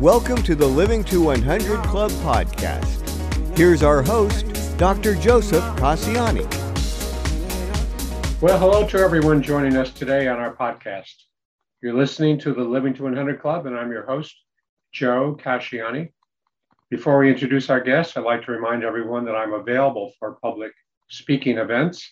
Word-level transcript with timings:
Welcome 0.00 0.42
to 0.44 0.54
the 0.54 0.66
Living 0.66 1.04
to 1.04 1.20
100 1.20 1.82
Club 1.82 2.10
podcast. 2.22 3.06
Here's 3.54 3.82
our 3.82 4.00
host, 4.00 4.46
Dr. 4.78 5.14
Joseph 5.14 5.62
Casciani. 5.76 6.40
Well, 8.40 8.58
hello 8.58 8.88
to 8.88 8.96
everyone 8.96 9.42
joining 9.42 9.76
us 9.76 9.92
today 9.92 10.26
on 10.26 10.38
our 10.38 10.56
podcast. 10.56 11.12
You're 11.82 11.92
listening 11.92 12.38
to 12.38 12.54
the 12.54 12.62
Living 12.62 12.94
to 12.94 13.02
100 13.02 13.42
Club, 13.42 13.66
and 13.66 13.76
I'm 13.76 13.90
your 13.90 14.06
host, 14.06 14.34
Joe 14.90 15.36
Casciani. 15.38 16.12
Before 16.88 17.18
we 17.18 17.30
introduce 17.30 17.68
our 17.68 17.82
guests, 17.82 18.16
I'd 18.16 18.24
like 18.24 18.46
to 18.46 18.52
remind 18.52 18.82
everyone 18.82 19.26
that 19.26 19.36
I'm 19.36 19.52
available 19.52 20.14
for 20.18 20.38
public 20.40 20.72
speaking 21.10 21.58
events, 21.58 22.10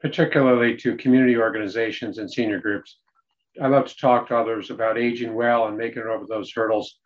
particularly 0.00 0.74
to 0.78 0.96
community 0.96 1.36
organizations 1.36 2.16
and 2.16 2.32
senior 2.32 2.60
groups. 2.60 2.96
I 3.62 3.68
love 3.68 3.86
to 3.86 3.96
talk 3.96 4.28
to 4.28 4.36
others 4.36 4.70
about 4.70 4.98
aging 4.98 5.34
well 5.34 5.68
and 5.68 5.78
making 5.78 6.02
it 6.02 6.08
over 6.08 6.26
those 6.26 6.52
hurdles. 6.52 6.98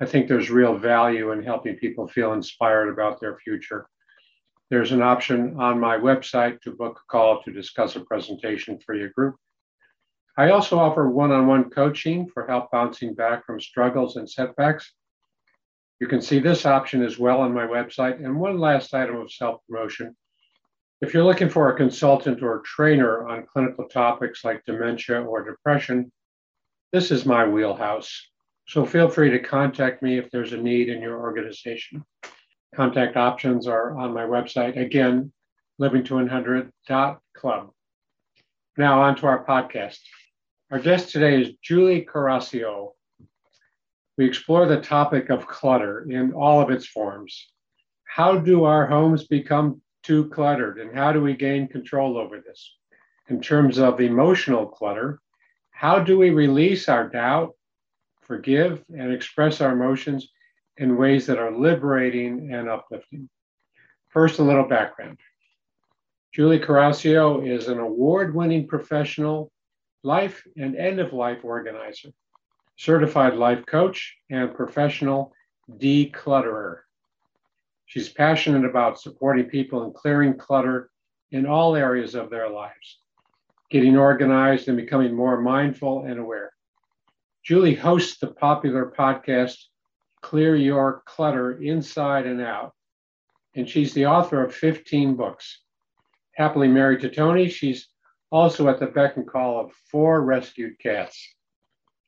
I 0.00 0.06
think 0.06 0.28
there's 0.28 0.50
real 0.50 0.78
value 0.78 1.32
in 1.32 1.42
helping 1.42 1.76
people 1.76 2.06
feel 2.06 2.32
inspired 2.32 2.88
about 2.88 3.20
their 3.20 3.36
future. 3.38 3.88
There's 4.70 4.92
an 4.92 5.02
option 5.02 5.58
on 5.58 5.80
my 5.80 5.96
website 5.96 6.60
to 6.62 6.72
book 6.72 7.00
a 7.02 7.10
call 7.10 7.42
to 7.42 7.52
discuss 7.52 7.96
a 7.96 8.00
presentation 8.00 8.78
for 8.84 8.94
your 8.94 9.08
group. 9.10 9.36
I 10.36 10.50
also 10.50 10.78
offer 10.78 11.10
one 11.10 11.32
on 11.32 11.48
one 11.48 11.68
coaching 11.70 12.28
for 12.28 12.46
help 12.46 12.70
bouncing 12.70 13.14
back 13.14 13.44
from 13.44 13.60
struggles 13.60 14.16
and 14.16 14.30
setbacks. 14.30 14.92
You 16.00 16.06
can 16.06 16.22
see 16.22 16.38
this 16.38 16.64
option 16.64 17.02
as 17.02 17.18
well 17.18 17.40
on 17.40 17.52
my 17.52 17.66
website. 17.66 18.24
And 18.24 18.38
one 18.38 18.60
last 18.60 18.94
item 18.94 19.16
of 19.16 19.32
self 19.32 19.60
promotion. 19.68 20.14
If 21.00 21.12
you're 21.12 21.24
looking 21.24 21.48
for 21.48 21.70
a 21.72 21.76
consultant 21.76 22.42
or 22.42 22.60
trainer 22.60 23.26
on 23.26 23.46
clinical 23.46 23.88
topics 23.88 24.44
like 24.44 24.64
dementia 24.64 25.22
or 25.22 25.42
depression, 25.44 26.12
this 26.92 27.10
is 27.10 27.26
my 27.26 27.48
wheelhouse. 27.48 28.28
So 28.68 28.84
feel 28.84 29.08
free 29.08 29.30
to 29.30 29.38
contact 29.38 30.02
me 30.02 30.18
if 30.18 30.30
there's 30.30 30.52
a 30.52 30.58
need 30.58 30.90
in 30.90 31.00
your 31.00 31.18
organization. 31.20 32.04
Contact 32.74 33.16
options 33.16 33.66
are 33.66 33.96
on 33.96 34.12
my 34.12 34.24
website. 34.24 34.78
Again, 34.78 35.32
livingto100.club. 35.80 37.70
Now, 38.76 39.00
on 39.00 39.16
to 39.16 39.26
our 39.26 39.42
podcast. 39.46 40.00
Our 40.70 40.80
guest 40.80 41.10
today 41.10 41.40
is 41.40 41.54
Julie 41.62 42.04
Coraccio. 42.04 42.90
We 44.18 44.26
explore 44.26 44.66
the 44.66 44.82
topic 44.82 45.30
of 45.30 45.46
clutter 45.46 46.06
in 46.10 46.34
all 46.34 46.60
of 46.60 46.68
its 46.68 46.86
forms. 46.86 47.48
How 48.04 48.36
do 48.36 48.64
our 48.64 48.86
homes 48.86 49.26
become 49.26 49.80
too 50.02 50.28
cluttered, 50.28 50.78
and 50.78 50.94
how 50.94 51.12
do 51.12 51.22
we 51.22 51.32
gain 51.34 51.68
control 51.68 52.18
over 52.18 52.38
this? 52.40 52.76
In 53.28 53.40
terms 53.40 53.78
of 53.78 54.02
emotional 54.02 54.66
clutter, 54.66 55.20
how 55.70 56.00
do 56.00 56.18
we 56.18 56.28
release 56.28 56.90
our 56.90 57.08
doubt, 57.08 57.54
forgive, 58.28 58.84
and 58.96 59.12
express 59.12 59.60
our 59.60 59.72
emotions 59.72 60.28
in 60.76 60.96
ways 60.96 61.26
that 61.26 61.38
are 61.38 61.50
liberating 61.50 62.52
and 62.52 62.68
uplifting. 62.68 63.28
First, 64.10 64.38
a 64.38 64.44
little 64.44 64.68
background. 64.68 65.18
Julie 66.32 66.60
Coraccio 66.60 67.44
is 67.44 67.66
an 67.68 67.78
award 67.78 68.34
winning 68.34 68.68
professional, 68.68 69.50
life 70.02 70.46
and 70.56 70.76
end 70.76 71.00
of 71.00 71.12
life 71.12 71.38
organizer, 71.42 72.10
certified 72.76 73.34
life 73.34 73.64
coach, 73.66 74.14
and 74.30 74.54
professional 74.54 75.32
declutterer. 75.78 76.80
She's 77.86 78.10
passionate 78.10 78.68
about 78.68 79.00
supporting 79.00 79.46
people 79.46 79.84
in 79.84 79.92
clearing 79.92 80.36
clutter 80.36 80.90
in 81.30 81.46
all 81.46 81.74
areas 81.74 82.14
of 82.14 82.28
their 82.28 82.50
lives, 82.50 82.98
getting 83.70 83.96
organized 83.96 84.68
and 84.68 84.76
becoming 84.76 85.14
more 85.14 85.40
mindful 85.40 86.04
and 86.04 86.20
aware. 86.20 86.52
Julie 87.48 87.74
hosts 87.74 88.18
the 88.18 88.26
popular 88.26 88.92
podcast 88.94 89.56
Clear 90.20 90.54
Your 90.54 91.02
Clutter 91.06 91.52
Inside 91.52 92.26
and 92.26 92.42
Out. 92.42 92.74
And 93.54 93.66
she's 93.66 93.94
the 93.94 94.04
author 94.04 94.44
of 94.44 94.54
15 94.54 95.16
books. 95.16 95.62
Happily 96.34 96.68
married 96.68 97.00
to 97.00 97.08
Tony, 97.08 97.48
she's 97.48 97.88
also 98.30 98.68
at 98.68 98.78
the 98.78 98.86
beck 98.88 99.16
and 99.16 99.26
call 99.26 99.60
of 99.60 99.72
four 99.90 100.20
rescued 100.26 100.78
cats 100.78 101.26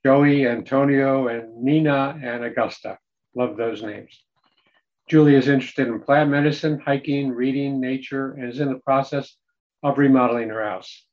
Joey, 0.05 0.47
Antonio, 0.47 1.29
and 1.29 1.65
Nina 1.65 2.21
and 2.23 2.45
Augusta. 2.45 2.99
Love 3.35 3.57
those 3.57 3.83
names. 3.83 4.23
Julie 5.09 5.37
is 5.37 5.49
interested 5.49 5.89
in 5.89 6.03
plant 6.03 6.29
medicine, 6.29 6.79
hiking, 6.81 7.31
reading, 7.31 7.81
nature, 7.81 8.33
and 8.33 8.51
is 8.51 8.61
in 8.61 8.69
the 8.69 8.81
process 8.81 9.39
of 9.83 9.97
remodeling 9.97 10.51
her 10.51 10.63
house. 10.63 11.07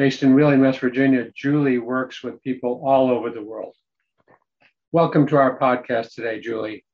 Based 0.00 0.22
in 0.22 0.34
Wheeling, 0.34 0.62
West 0.62 0.78
Virginia, 0.78 1.30
Julie 1.36 1.76
works 1.76 2.22
with 2.22 2.42
people 2.42 2.80
all 2.82 3.10
over 3.10 3.28
the 3.28 3.42
world. 3.42 3.74
Welcome 4.92 5.26
to 5.26 5.36
our 5.36 5.58
podcast 5.58 6.14
today, 6.14 6.40
Julie. 6.40 6.86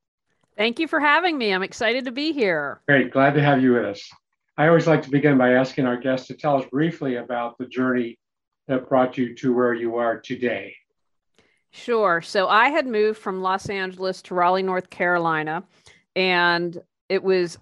Thank 0.56 0.80
you 0.80 0.88
for 0.88 0.98
having 0.98 1.38
me. 1.38 1.54
I'm 1.54 1.62
excited 1.62 2.06
to 2.06 2.10
be 2.10 2.32
here. 2.32 2.80
Great. 2.88 3.12
Glad 3.12 3.34
to 3.34 3.42
have 3.44 3.62
you 3.62 3.74
with 3.74 3.84
us. 3.84 4.02
I 4.58 4.66
always 4.66 4.88
like 4.88 5.02
to 5.02 5.10
begin 5.10 5.38
by 5.38 5.52
asking 5.52 5.86
our 5.86 5.96
guests 5.96 6.26
to 6.26 6.34
tell 6.34 6.60
us 6.60 6.68
briefly 6.68 7.14
about 7.14 7.56
the 7.58 7.66
journey 7.66 8.18
that 8.66 8.88
brought 8.88 9.16
you 9.16 9.36
to 9.36 9.54
where 9.54 9.72
you 9.72 9.94
are 9.94 10.18
today. 10.18 10.74
Sure. 11.70 12.20
So 12.20 12.48
I 12.48 12.70
had 12.70 12.88
moved 12.88 13.20
from 13.20 13.40
Los 13.40 13.68
Angeles 13.68 14.20
to 14.22 14.34
Raleigh, 14.34 14.64
North 14.64 14.90
Carolina, 14.90 15.62
and 16.16 16.76
it 17.08 17.22
was, 17.22 17.56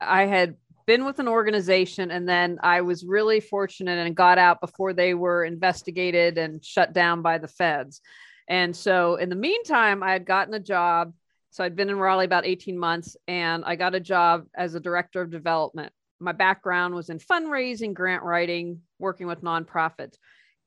I 0.00 0.24
had 0.24 0.56
been 0.86 1.04
with 1.04 1.18
an 1.18 1.28
organization 1.28 2.10
and 2.10 2.28
then 2.28 2.58
I 2.62 2.80
was 2.80 3.04
really 3.04 3.40
fortunate 3.40 3.98
and 3.98 4.16
got 4.16 4.38
out 4.38 4.60
before 4.60 4.92
they 4.92 5.14
were 5.14 5.44
investigated 5.44 6.38
and 6.38 6.64
shut 6.64 6.92
down 6.92 7.22
by 7.22 7.38
the 7.38 7.48
feds. 7.48 8.00
And 8.48 8.74
so 8.74 9.16
in 9.16 9.28
the 9.28 9.36
meantime, 9.36 10.02
I 10.02 10.12
had 10.12 10.24
gotten 10.24 10.54
a 10.54 10.60
job. 10.60 11.12
So 11.50 11.64
I'd 11.64 11.76
been 11.76 11.90
in 11.90 11.98
Raleigh 11.98 12.26
about 12.26 12.46
18 12.46 12.78
months 12.78 13.16
and 13.26 13.64
I 13.64 13.76
got 13.76 13.94
a 13.94 14.00
job 14.00 14.46
as 14.54 14.74
a 14.74 14.80
director 14.80 15.20
of 15.22 15.30
development. 15.30 15.92
My 16.20 16.32
background 16.32 16.94
was 16.94 17.10
in 17.10 17.18
fundraising, 17.18 17.92
grant 17.92 18.22
writing, 18.22 18.80
working 18.98 19.26
with 19.26 19.42
nonprofits. 19.42 20.16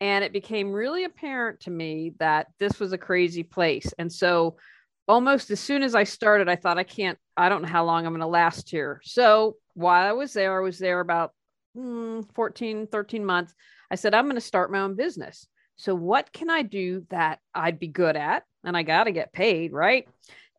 And 0.01 0.23
it 0.23 0.33
became 0.33 0.71
really 0.71 1.03
apparent 1.03 1.61
to 1.61 1.71
me 1.71 2.13
that 2.19 2.47
this 2.59 2.79
was 2.79 2.93
a 2.93 2.97
crazy 2.97 3.43
place. 3.43 3.93
And 3.97 4.11
so 4.11 4.57
almost 5.07 5.51
as 5.51 5.59
soon 5.59 5.83
as 5.83 5.95
I 5.95 6.03
started, 6.03 6.47
I 6.47 6.55
thought, 6.55 6.77
I 6.77 6.83
can't, 6.83 7.17
I 7.35 7.49
don't 7.49 7.63
know 7.63 7.67
how 7.67 7.83
long 7.83 8.05
I'm 8.05 8.13
going 8.13 8.21
to 8.21 8.27
last 8.27 8.69
here. 8.69 9.01
So 9.03 9.57
while 9.79 10.07
I 10.07 10.11
was 10.11 10.33
there, 10.33 10.59
I 10.59 10.63
was 10.63 10.77
there 10.77 10.99
about 10.99 11.33
mm, 11.75 12.25
14, 12.33 12.87
13 12.87 13.25
months. 13.25 13.53
I 13.89 13.95
said, 13.95 14.13
I'm 14.13 14.25
going 14.25 14.35
to 14.35 14.41
start 14.41 14.71
my 14.71 14.81
own 14.81 14.95
business. 14.95 15.47
So, 15.77 15.95
what 15.95 16.33
can 16.33 16.49
I 16.49 16.63
do 16.63 17.05
that 17.09 17.39
I'd 17.55 17.79
be 17.79 17.87
good 17.87 18.17
at? 18.17 18.43
And 18.65 18.75
I 18.75 18.83
got 18.83 19.05
to 19.05 19.11
get 19.11 19.31
paid, 19.31 19.71
right? 19.71 20.07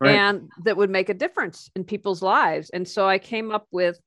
right? 0.00 0.16
And 0.16 0.50
that 0.64 0.76
would 0.78 0.88
make 0.88 1.10
a 1.10 1.14
difference 1.14 1.70
in 1.76 1.84
people's 1.84 2.22
lives. 2.22 2.70
And 2.70 2.88
so 2.88 3.06
I 3.06 3.18
came 3.18 3.50
up 3.50 3.66
with 3.70 4.00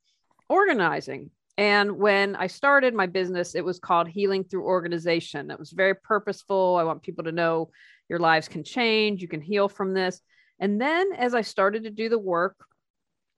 organizing. 0.49 1.29
And 1.55 1.99
when 1.99 2.35
I 2.35 2.47
started 2.47 2.95
my 2.95 3.05
business, 3.05 3.53
it 3.53 3.63
was 3.63 3.77
called 3.77 4.07
Healing 4.07 4.43
Through 4.43 4.65
Organization. 4.65 5.51
It 5.51 5.59
was 5.59 5.71
very 5.71 5.93
purposeful. 5.93 6.77
I 6.79 6.83
want 6.83 7.03
people 7.03 7.25
to 7.25 7.31
know 7.31 7.69
your 8.09 8.17
lives 8.17 8.47
can 8.47 8.63
change, 8.63 9.21
you 9.21 9.27
can 9.27 9.41
heal 9.41 9.69
from 9.69 9.93
this. 9.93 10.19
And 10.59 10.81
then 10.81 11.13
as 11.13 11.35
I 11.35 11.41
started 11.41 11.83
to 11.83 11.91
do 11.91 12.09
the 12.09 12.19
work, 12.19 12.55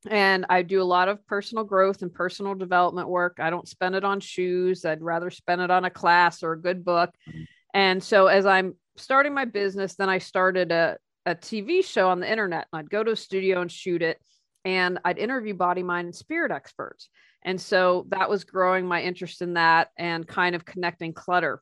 and 0.10 0.46
I 0.50 0.62
do 0.62 0.82
a 0.82 0.84
lot 0.84 1.08
of 1.08 1.26
personal 1.28 1.64
growth 1.64 2.02
and 2.02 2.14
personal 2.14 2.56
development 2.56 3.10
work. 3.10 3.38
I 3.40 3.50
don't 3.50 3.68
spend 3.68 3.96
it 3.96 4.04
on 4.04 4.20
shoes. 4.20 4.86
I'd 4.86 5.02
rather 5.02 5.30
spend 5.30 5.62
it 5.62 5.72
on 5.72 5.86
a 5.86 5.90
class 5.90 6.44
or 6.44 6.54
a 6.54 6.62
good 6.62 6.84
book. 6.86 7.12
Mm-hmm. 7.28 7.44
And 7.74 8.04
so 8.04 8.28
as 8.28 8.46
I'm 8.46 8.76
starting 8.96 9.34
my 9.34 9.46
business, 9.46 9.96
then 9.96 10.10
I 10.10 10.20
started 10.20 10.72
a, 10.72 10.98
a 11.26 11.36
TV 11.36 11.84
show 11.84 12.10
on 12.10 12.20
the 12.20 12.32
internet 12.32 12.68
and 12.72 12.80
I'd 12.80 12.90
go 12.90 13.04
to 13.04 13.12
a 13.12 13.16
studio 13.16 13.62
and 13.62 13.72
shoot 13.72 14.02
it 14.02 14.20
and 14.64 15.00
I'd 15.06 15.18
interview 15.18 15.54
body, 15.54 15.84
mind, 15.84 16.06
and 16.06 16.16
spirit 16.16 16.52
experts. 16.52 17.10
And 17.44 17.62
so 17.62 18.08
that 18.10 18.30
was 18.30 18.44
growing 18.44 18.88
my 18.88 19.02
interest 19.02 19.42
in 19.42 19.54
that 19.54 19.90
and 19.98 20.28
kind 20.28 20.56
of 20.56 20.66
connecting 20.66 21.14
clutter 21.14 21.62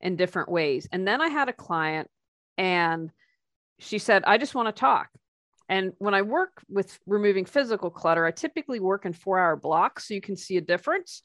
in 0.00 0.16
different 0.16 0.48
ways. 0.48 0.88
And 0.90 1.06
then 1.06 1.20
I 1.20 1.28
had 1.28 1.48
a 1.48 1.52
client 1.52 2.08
and 2.56 3.10
she 3.78 3.98
said, 3.98 4.24
I 4.24 4.38
just 4.38 4.54
want 4.54 4.74
to 4.74 4.80
talk. 4.80 5.08
And 5.68 5.92
when 5.98 6.14
I 6.14 6.22
work 6.22 6.62
with 6.68 6.98
removing 7.06 7.44
physical 7.44 7.90
clutter, 7.90 8.24
I 8.24 8.30
typically 8.30 8.80
work 8.80 9.04
in 9.04 9.12
four 9.12 9.38
hour 9.38 9.56
blocks 9.56 10.08
so 10.08 10.14
you 10.14 10.20
can 10.20 10.36
see 10.36 10.56
a 10.56 10.62
difference. 10.62 11.22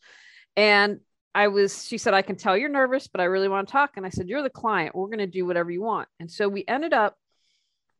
And 0.56 1.00
I 1.36 1.48
was, 1.48 1.86
she 1.86 1.98
said, 1.98 2.14
I 2.14 2.22
can 2.22 2.36
tell 2.36 2.56
you're 2.56 2.70
nervous, 2.70 3.08
but 3.08 3.22
I 3.22 3.26
really 3.26 3.48
want 3.48 3.68
to 3.68 3.72
talk. 3.72 3.92
And 3.98 4.06
I 4.06 4.10
said, 4.10 4.30
You're 4.30 4.44
the 4.44 4.50
client. 4.50 4.96
We're 4.96 5.08
going 5.08 5.20
to 5.20 5.28
do 5.28 5.46
whatever 5.46 5.72
you 5.72 5.82
want. 5.82 6.08
And 6.20 6.30
so 6.30 6.48
we 6.48 6.64
ended 6.68 6.94
up 6.94 7.16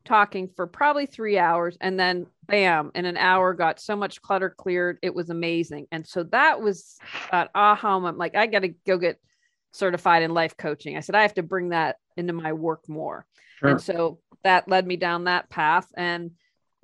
talking 0.04 0.50
for 0.54 0.66
probably 0.66 1.06
three 1.06 1.38
hours. 1.38 1.76
And 1.80 1.98
then, 1.98 2.26
bam, 2.46 2.92
in 2.94 3.06
an 3.06 3.16
hour, 3.16 3.54
got 3.54 3.80
so 3.80 3.96
much 3.96 4.22
clutter 4.22 4.50
cleared. 4.50 4.98
It 5.02 5.14
was 5.14 5.30
amazing. 5.30 5.86
And 5.90 6.06
so 6.06 6.24
that 6.24 6.60
was 6.60 6.98
an 7.32 7.48
aha 7.54 7.98
moment. 7.98 8.18
Like, 8.18 8.36
I 8.36 8.46
got 8.46 8.60
to 8.60 8.74
go 8.86 8.98
get 8.98 9.18
certified 9.72 10.22
in 10.22 10.32
life 10.32 10.56
coaching. 10.56 10.96
I 10.96 11.00
said, 11.00 11.14
I 11.14 11.22
have 11.22 11.34
to 11.34 11.42
bring 11.42 11.70
that 11.70 11.96
into 12.16 12.32
my 12.32 12.52
work 12.52 12.88
more. 12.88 13.26
Sure. 13.58 13.70
And 13.70 13.80
so 13.80 14.20
that 14.44 14.68
led 14.68 14.86
me 14.86 14.96
down 14.96 15.24
that 15.24 15.50
path. 15.50 15.88
And 15.96 16.32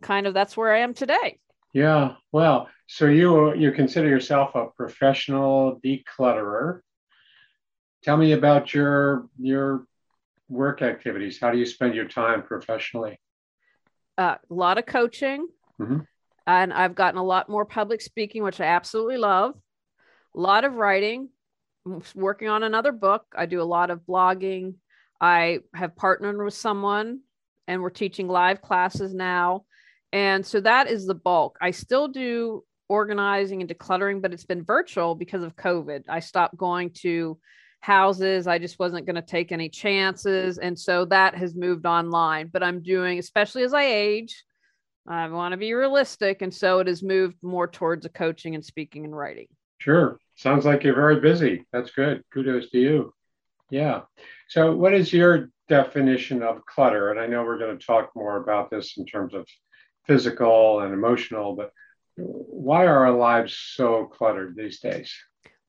kind 0.03 0.27
of 0.27 0.35
that's 0.35 0.57
where 0.57 0.75
I 0.75 0.81
am 0.81 0.95
today. 0.95 1.39
Yeah. 1.73 2.15
Well, 2.33 2.69
so 2.87 3.07
you 3.07 3.55
you 3.55 3.71
consider 3.71 4.09
yourself 4.09 4.55
a 4.55 4.67
professional 4.77 5.81
declutterer. 5.85 6.81
Tell 8.03 8.17
me 8.17 8.33
about 8.33 8.75
your 8.75 9.29
your 9.39 9.85
work 10.49 10.83
activities. 10.83 11.39
How 11.41 11.53
do 11.53 11.59
you 11.59 11.67
spend 11.67 11.95
your 11.95 12.09
time 12.09 12.43
professionally? 12.43 13.21
Uh, 14.19 14.37
a 14.51 14.55
lot 14.55 14.79
of 14.79 14.87
coaching. 14.87 15.47
Mm-hmm. 15.81 16.01
And 16.47 16.73
I've 16.73 16.97
gotten 16.97 17.19
a 17.19 17.25
lot 17.25 17.49
more 17.49 17.65
public 17.65 18.01
speaking, 18.01 18.43
which 18.43 18.61
I 18.61 18.65
absolutely 18.65 19.19
love. 19.19 19.55
A 20.35 20.41
lot 20.41 20.65
of 20.65 20.75
writing. 20.75 21.29
I'm 21.87 22.03
working 22.17 22.49
on 22.49 22.65
another 22.65 22.91
book. 22.91 23.25
I 23.37 23.47
do 23.47 23.63
a 23.63 23.65
lot 23.65 23.91
of 23.91 24.01
blogging. 24.01 24.75
I 25.21 25.61
have 25.75 25.95
partnered 25.95 26.43
with 26.43 26.55
someone 26.55 27.21
and 27.71 27.81
we're 27.81 27.89
teaching 27.89 28.27
live 28.27 28.61
classes 28.61 29.15
now. 29.15 29.65
And 30.13 30.45
so 30.45 30.61
that 30.61 30.89
is 30.89 31.07
the 31.07 31.15
bulk. 31.15 31.57
I 31.61 31.71
still 31.71 32.09
do 32.09 32.65
organizing 32.89 33.61
and 33.61 33.71
decluttering, 33.71 34.21
but 34.21 34.33
it's 34.33 34.45
been 34.45 34.65
virtual 34.65 35.15
because 35.15 35.45
of 35.45 35.55
COVID. 35.55 36.03
I 36.09 36.19
stopped 36.19 36.57
going 36.57 36.91
to 37.03 37.39
houses. 37.79 38.49
I 38.49 38.59
just 38.59 38.81
wasn't 38.81 39.07
going 39.07 39.15
to 39.15 39.23
take 39.23 39.53
any 39.53 39.69
chances. 39.69 40.59
And 40.59 40.77
so 40.77 41.05
that 41.07 41.37
has 41.37 41.55
moved 41.55 41.87
online. 41.87 42.51
But 42.53 42.65
I'm 42.65 42.83
doing, 42.83 43.21
especially 43.21 43.63
as 43.63 43.73
I 43.73 43.85
age, 43.85 44.43
I 45.07 45.29
want 45.29 45.53
to 45.53 45.57
be 45.57 45.73
realistic. 45.73 46.43
And 46.43 46.53
so 46.53 46.81
it 46.81 46.89
has 46.89 47.05
moved 47.05 47.37
more 47.41 47.69
towards 47.69 48.03
the 48.03 48.09
coaching 48.09 48.57
and 48.57 48.65
speaking 48.65 49.05
and 49.05 49.17
writing. 49.17 49.47
Sure. 49.79 50.19
Sounds 50.35 50.65
like 50.65 50.83
you're 50.83 50.97
very 50.97 51.21
busy. 51.21 51.67
That's 51.73 51.93
good. 51.93 52.25
Kudos 52.35 52.71
to 52.71 52.79
you. 52.81 53.15
Yeah. 53.71 54.01
So, 54.49 54.75
what 54.75 54.93
is 54.93 55.13
your 55.13 55.51
definition 55.71 56.43
of 56.43 56.67
clutter? 56.67 57.11
And 57.11 57.19
I 57.19 57.27
know 57.27 57.43
we're 57.45 57.59
going 57.59 57.79
to 57.79 57.87
talk 57.87 58.11
more 58.15 58.37
about 58.37 58.71
this 58.71 58.99
in 58.99 59.07
terms 59.07 59.33
of 59.33 59.47
physical 60.07 60.81
and 60.81 60.93
emotional, 60.93 61.55
but 61.55 61.71
why 62.17 62.85
are 62.85 63.07
our 63.07 63.17
lives 63.17 63.57
so 63.57 64.07
cluttered 64.07 64.57
these 64.57 64.81
days? 64.81 65.15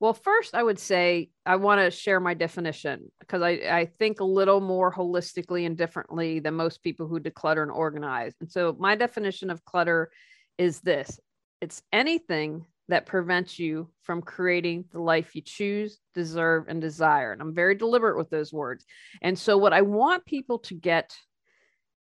Well, 0.00 0.14
first, 0.14 0.56
I 0.56 0.64
would 0.64 0.80
say 0.80 1.30
I 1.46 1.56
want 1.56 1.80
to 1.80 1.90
share 1.96 2.18
my 2.18 2.34
definition 2.34 3.12
because 3.20 3.40
I, 3.40 3.50
I 3.50 3.90
think 4.00 4.18
a 4.18 4.24
little 4.24 4.60
more 4.60 4.92
holistically 4.92 5.64
and 5.64 5.78
differently 5.78 6.40
than 6.40 6.54
most 6.54 6.82
people 6.82 7.06
who 7.06 7.20
declutter 7.20 7.62
and 7.62 7.70
organize. 7.70 8.34
And 8.40 8.50
so, 8.50 8.76
my 8.80 8.96
definition 8.96 9.48
of 9.48 9.64
clutter 9.64 10.10
is 10.58 10.80
this 10.80 11.20
it's 11.60 11.80
anything 11.92 12.66
that 12.88 13.06
prevents 13.06 13.58
you 13.58 13.88
from 14.02 14.22
creating 14.22 14.84
the 14.92 15.00
life 15.00 15.34
you 15.34 15.42
choose, 15.42 15.98
deserve, 16.14 16.64
and 16.68 16.80
desire. 16.80 17.32
And 17.32 17.40
I'm 17.40 17.54
very 17.54 17.74
deliberate 17.74 18.16
with 18.16 18.30
those 18.30 18.52
words. 18.52 18.84
And 19.20 19.38
so, 19.38 19.56
what 19.56 19.72
I 19.72 19.82
want 19.82 20.26
people 20.26 20.58
to 20.60 20.74
get 20.74 21.14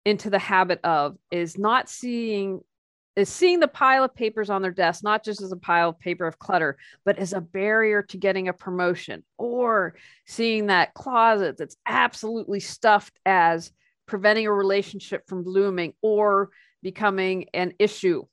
into 0.04 0.30
the 0.30 0.38
habit 0.38 0.80
of 0.84 1.16
is 1.30 1.58
not 1.58 1.88
seeing 1.88 2.60
is 3.14 3.28
seeing 3.28 3.60
the 3.60 3.68
pile 3.68 4.04
of 4.04 4.14
papers 4.14 4.48
on 4.48 4.62
their 4.62 4.72
desk 4.72 5.04
not 5.04 5.22
just 5.22 5.42
as 5.42 5.52
a 5.52 5.56
pile 5.56 5.90
of 5.90 6.00
paper 6.00 6.26
of 6.26 6.38
clutter 6.38 6.76
but 7.04 7.18
as 7.18 7.32
a 7.32 7.40
barrier 7.40 8.02
to 8.02 8.16
getting 8.16 8.48
a 8.48 8.52
promotion 8.52 9.22
or 9.38 9.94
seeing 10.26 10.66
that 10.66 10.94
closet 10.94 11.56
that's 11.56 11.76
absolutely 11.86 12.58
stuffed 12.58 13.16
as 13.26 13.70
preventing 14.06 14.46
a 14.46 14.52
relationship 14.52 15.28
from 15.28 15.44
blooming 15.44 15.92
or 16.02 16.50
becoming 16.82 17.46
an 17.54 17.72
issue 17.78 18.24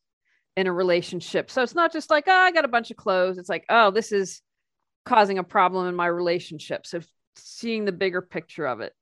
in 0.60 0.68
a 0.68 0.74
relationship 0.74 1.50
so 1.50 1.64
it's 1.64 1.76
not 1.76 1.94
just 1.94 2.10
like 2.10 2.26
oh 2.28 2.32
i 2.32 2.52
got 2.52 2.66
a 2.66 2.70
bunch 2.70 2.92
of 2.92 2.98
clothes 2.98 3.38
it's 3.38 3.50
like 3.50 3.66
oh 3.70 3.92
this 3.92 4.12
is 4.12 4.42
causing 5.06 5.38
a 5.38 5.44
problem 5.44 5.88
in 5.88 5.96
my 5.96 6.08
relationship 6.08 6.86
so 6.86 7.00
seeing 7.36 7.86
the 7.86 7.92
bigger 7.92 8.22
picture 8.22 8.66
of 8.66 8.82
it 8.82 8.94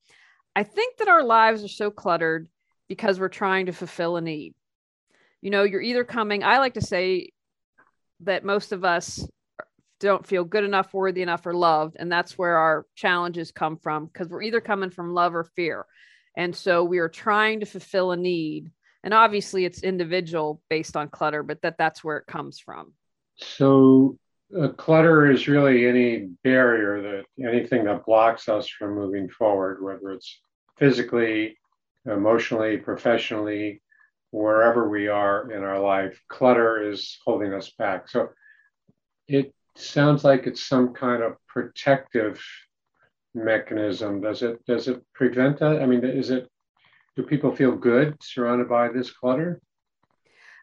i 0.55 0.63
think 0.63 0.97
that 0.97 1.07
our 1.07 1.23
lives 1.23 1.63
are 1.63 1.69
so 1.69 1.89
cluttered 1.89 2.47
because 2.87 3.19
we're 3.19 3.29
trying 3.29 3.67
to 3.67 3.73
fulfill 3.73 4.17
a 4.17 4.21
need. 4.21 4.53
You 5.41 5.51
know, 5.51 5.63
you're 5.63 5.81
either 5.81 6.03
coming, 6.03 6.43
I 6.43 6.59
like 6.59 6.75
to 6.75 6.81
say 6.81 7.31
that 8.21 8.43
most 8.43 8.71
of 8.71 8.83
us 8.83 9.27
don't 9.99 10.25
feel 10.25 10.43
good 10.43 10.63
enough, 10.63 10.93
worthy 10.93 11.21
enough, 11.21 11.45
or 11.45 11.53
loved. 11.53 11.95
And 11.99 12.11
that's 12.11 12.37
where 12.37 12.57
our 12.57 12.85
challenges 12.95 13.51
come 13.51 13.77
from 13.77 14.05
because 14.05 14.29
we're 14.29 14.43
either 14.43 14.61
coming 14.61 14.89
from 14.89 15.13
love 15.13 15.35
or 15.35 15.43
fear. 15.43 15.85
And 16.35 16.55
so 16.55 16.83
we 16.83 16.99
are 16.99 17.09
trying 17.09 17.61
to 17.61 17.65
fulfill 17.65 18.11
a 18.11 18.17
need. 18.17 18.71
And 19.07 19.13
obviously 19.13 19.63
it's 19.63 19.83
individual 19.83 20.61
based 20.69 20.97
on 20.97 21.07
clutter, 21.07 21.41
but 21.41 21.61
that 21.61 21.77
that's 21.77 22.03
where 22.03 22.17
it 22.17 22.27
comes 22.27 22.59
from. 22.59 22.91
So 23.37 24.17
uh, 24.53 24.67
clutter 24.67 25.31
is 25.31 25.47
really 25.47 25.87
any 25.87 26.27
barrier 26.43 27.01
that 27.01 27.47
anything 27.49 27.85
that 27.85 28.05
blocks 28.05 28.49
us 28.49 28.67
from 28.67 28.95
moving 28.95 29.29
forward, 29.29 29.81
whether 29.81 30.11
it's 30.11 30.41
physically, 30.77 31.57
emotionally, 32.05 32.75
professionally, 32.75 33.81
wherever 34.31 34.89
we 34.89 35.07
are 35.07 35.53
in 35.53 35.63
our 35.63 35.79
life, 35.79 36.21
clutter 36.27 36.91
is 36.91 37.17
holding 37.23 37.53
us 37.53 37.71
back. 37.79 38.09
So 38.09 38.31
it 39.29 39.55
sounds 39.77 40.25
like 40.25 40.47
it's 40.47 40.67
some 40.67 40.93
kind 40.93 41.23
of 41.23 41.37
protective 41.47 42.43
mechanism. 43.33 44.19
Does 44.19 44.41
it 44.41 44.65
does 44.65 44.89
it 44.89 45.01
prevent 45.13 45.59
that? 45.59 45.81
I 45.81 45.85
mean, 45.85 46.03
is 46.03 46.29
it 46.29 46.49
do 47.17 47.23
people 47.23 47.53
feel 47.53 47.75
good 47.75 48.15
surrounded 48.23 48.69
by 48.69 48.87
this 48.87 49.11
clutter? 49.11 49.61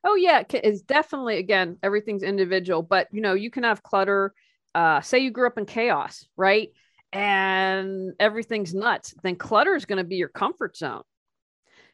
Oh 0.02 0.14
yeah, 0.14 0.42
it's 0.50 0.80
definitely 0.80 1.36
again 1.36 1.76
everything's 1.82 2.22
individual, 2.22 2.82
but 2.82 3.08
you 3.12 3.20
know 3.20 3.34
you 3.34 3.50
can 3.50 3.64
have 3.64 3.82
clutter. 3.82 4.32
Uh, 4.74 5.02
say 5.02 5.18
you 5.18 5.30
grew 5.30 5.46
up 5.46 5.58
in 5.58 5.66
chaos, 5.66 6.26
right? 6.36 6.70
And 7.12 8.14
everything's 8.18 8.74
nuts. 8.74 9.14
Then 9.22 9.36
clutter 9.36 9.74
is 9.74 9.84
going 9.84 9.98
to 9.98 10.04
be 10.04 10.16
your 10.16 10.28
comfort 10.28 10.76
zone 10.76 11.02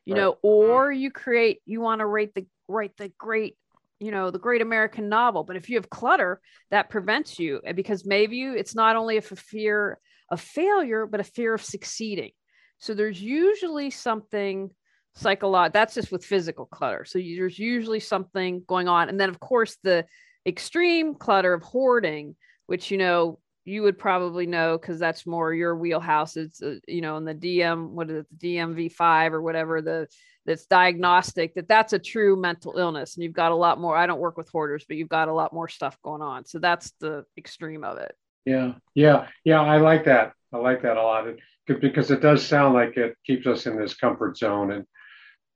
you 0.04 0.14
right. 0.14 0.20
know 0.20 0.38
or 0.42 0.90
you 0.90 1.10
create 1.10 1.60
you 1.66 1.80
want 1.80 2.00
to 2.00 2.06
write 2.06 2.34
the 2.34 2.46
write 2.68 2.96
the 2.96 3.12
great 3.18 3.56
you 3.98 4.10
know 4.10 4.30
the 4.30 4.38
great 4.38 4.62
american 4.62 5.08
novel 5.08 5.44
but 5.44 5.56
if 5.56 5.68
you 5.68 5.76
have 5.76 5.90
clutter 5.90 6.40
that 6.70 6.90
prevents 6.90 7.38
you 7.38 7.60
because 7.74 8.04
maybe 8.04 8.36
you, 8.36 8.54
it's 8.54 8.74
not 8.74 8.96
only 8.96 9.16
a 9.16 9.22
fear 9.22 9.98
of 10.30 10.40
failure 10.40 11.06
but 11.06 11.20
a 11.20 11.24
fear 11.24 11.54
of 11.54 11.62
succeeding 11.62 12.30
so 12.80 12.94
there's 12.94 13.22
usually 13.22 13.90
something 13.90 14.70
psychological 15.14 15.72
that's 15.72 15.94
just 15.94 16.12
with 16.12 16.24
physical 16.24 16.66
clutter 16.66 17.04
so 17.04 17.18
there's 17.18 17.58
usually 17.58 18.00
something 18.00 18.62
going 18.66 18.88
on 18.88 19.08
and 19.08 19.20
then 19.20 19.28
of 19.28 19.38
course 19.40 19.76
the 19.82 20.04
extreme 20.46 21.14
clutter 21.14 21.52
of 21.52 21.62
hoarding 21.62 22.34
which 22.66 22.90
you 22.90 22.98
know 22.98 23.38
you 23.64 23.82
would 23.82 23.98
probably 23.98 24.46
know 24.46 24.78
because 24.78 24.98
that's 24.98 25.26
more 25.26 25.52
your 25.52 25.76
wheelhouse. 25.76 26.36
It's 26.36 26.62
uh, 26.62 26.76
you 26.88 27.00
know 27.00 27.16
in 27.16 27.24
the 27.24 27.34
DM 27.34 27.90
what 27.90 28.10
is 28.10 28.24
it 28.24 28.26
the 28.38 28.56
DMV 28.56 28.92
five 28.92 29.32
or 29.32 29.42
whatever 29.42 29.82
the 29.82 30.08
that's 30.46 30.66
diagnostic 30.66 31.54
that 31.54 31.68
that's 31.68 31.92
a 31.92 31.98
true 31.98 32.34
mental 32.34 32.78
illness 32.78 33.14
and 33.14 33.22
you've 33.22 33.34
got 33.34 33.52
a 33.52 33.56
lot 33.56 33.78
more. 33.78 33.96
I 33.96 34.06
don't 34.06 34.20
work 34.20 34.36
with 34.36 34.48
hoarders, 34.48 34.84
but 34.88 34.96
you've 34.96 35.08
got 35.08 35.28
a 35.28 35.34
lot 35.34 35.52
more 35.52 35.68
stuff 35.68 35.98
going 36.02 36.22
on. 36.22 36.46
So 36.46 36.58
that's 36.58 36.92
the 37.00 37.24
extreme 37.36 37.84
of 37.84 37.98
it. 37.98 38.14
Yeah, 38.46 38.72
yeah, 38.94 39.26
yeah. 39.44 39.60
I 39.60 39.76
like 39.76 40.04
that. 40.06 40.32
I 40.52 40.56
like 40.56 40.82
that 40.82 40.96
a 40.96 41.02
lot 41.02 41.28
it, 41.28 41.38
because 41.74 42.10
it 42.10 42.20
does 42.20 42.44
sound 42.44 42.74
like 42.74 42.96
it 42.96 43.16
keeps 43.26 43.46
us 43.46 43.66
in 43.66 43.78
this 43.78 43.94
comfort 43.94 44.36
zone, 44.36 44.72
and 44.72 44.86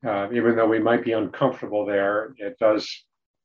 uh, 0.06 0.32
even 0.32 0.56
though 0.56 0.68
we 0.68 0.78
might 0.78 1.04
be 1.04 1.12
uncomfortable 1.12 1.86
there, 1.86 2.34
it 2.38 2.58
does 2.58 2.88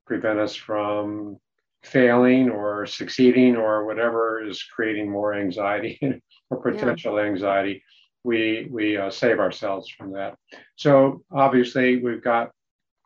prevent 0.05 0.39
us 0.39 0.55
from 0.55 1.37
failing 1.83 2.49
or 2.49 2.85
succeeding 2.85 3.55
or 3.55 3.85
whatever 3.85 4.43
is 4.45 4.63
creating 4.63 5.09
more 5.09 5.33
anxiety 5.33 5.99
or 6.49 6.61
potential 6.61 7.17
yeah. 7.17 7.25
anxiety, 7.25 7.83
we 8.23 8.67
we 8.69 8.97
uh, 8.97 9.09
save 9.09 9.39
ourselves 9.39 9.89
from 9.89 10.11
that. 10.11 10.35
So 10.75 11.23
obviously 11.31 11.97
we've 11.97 12.23
got 12.23 12.51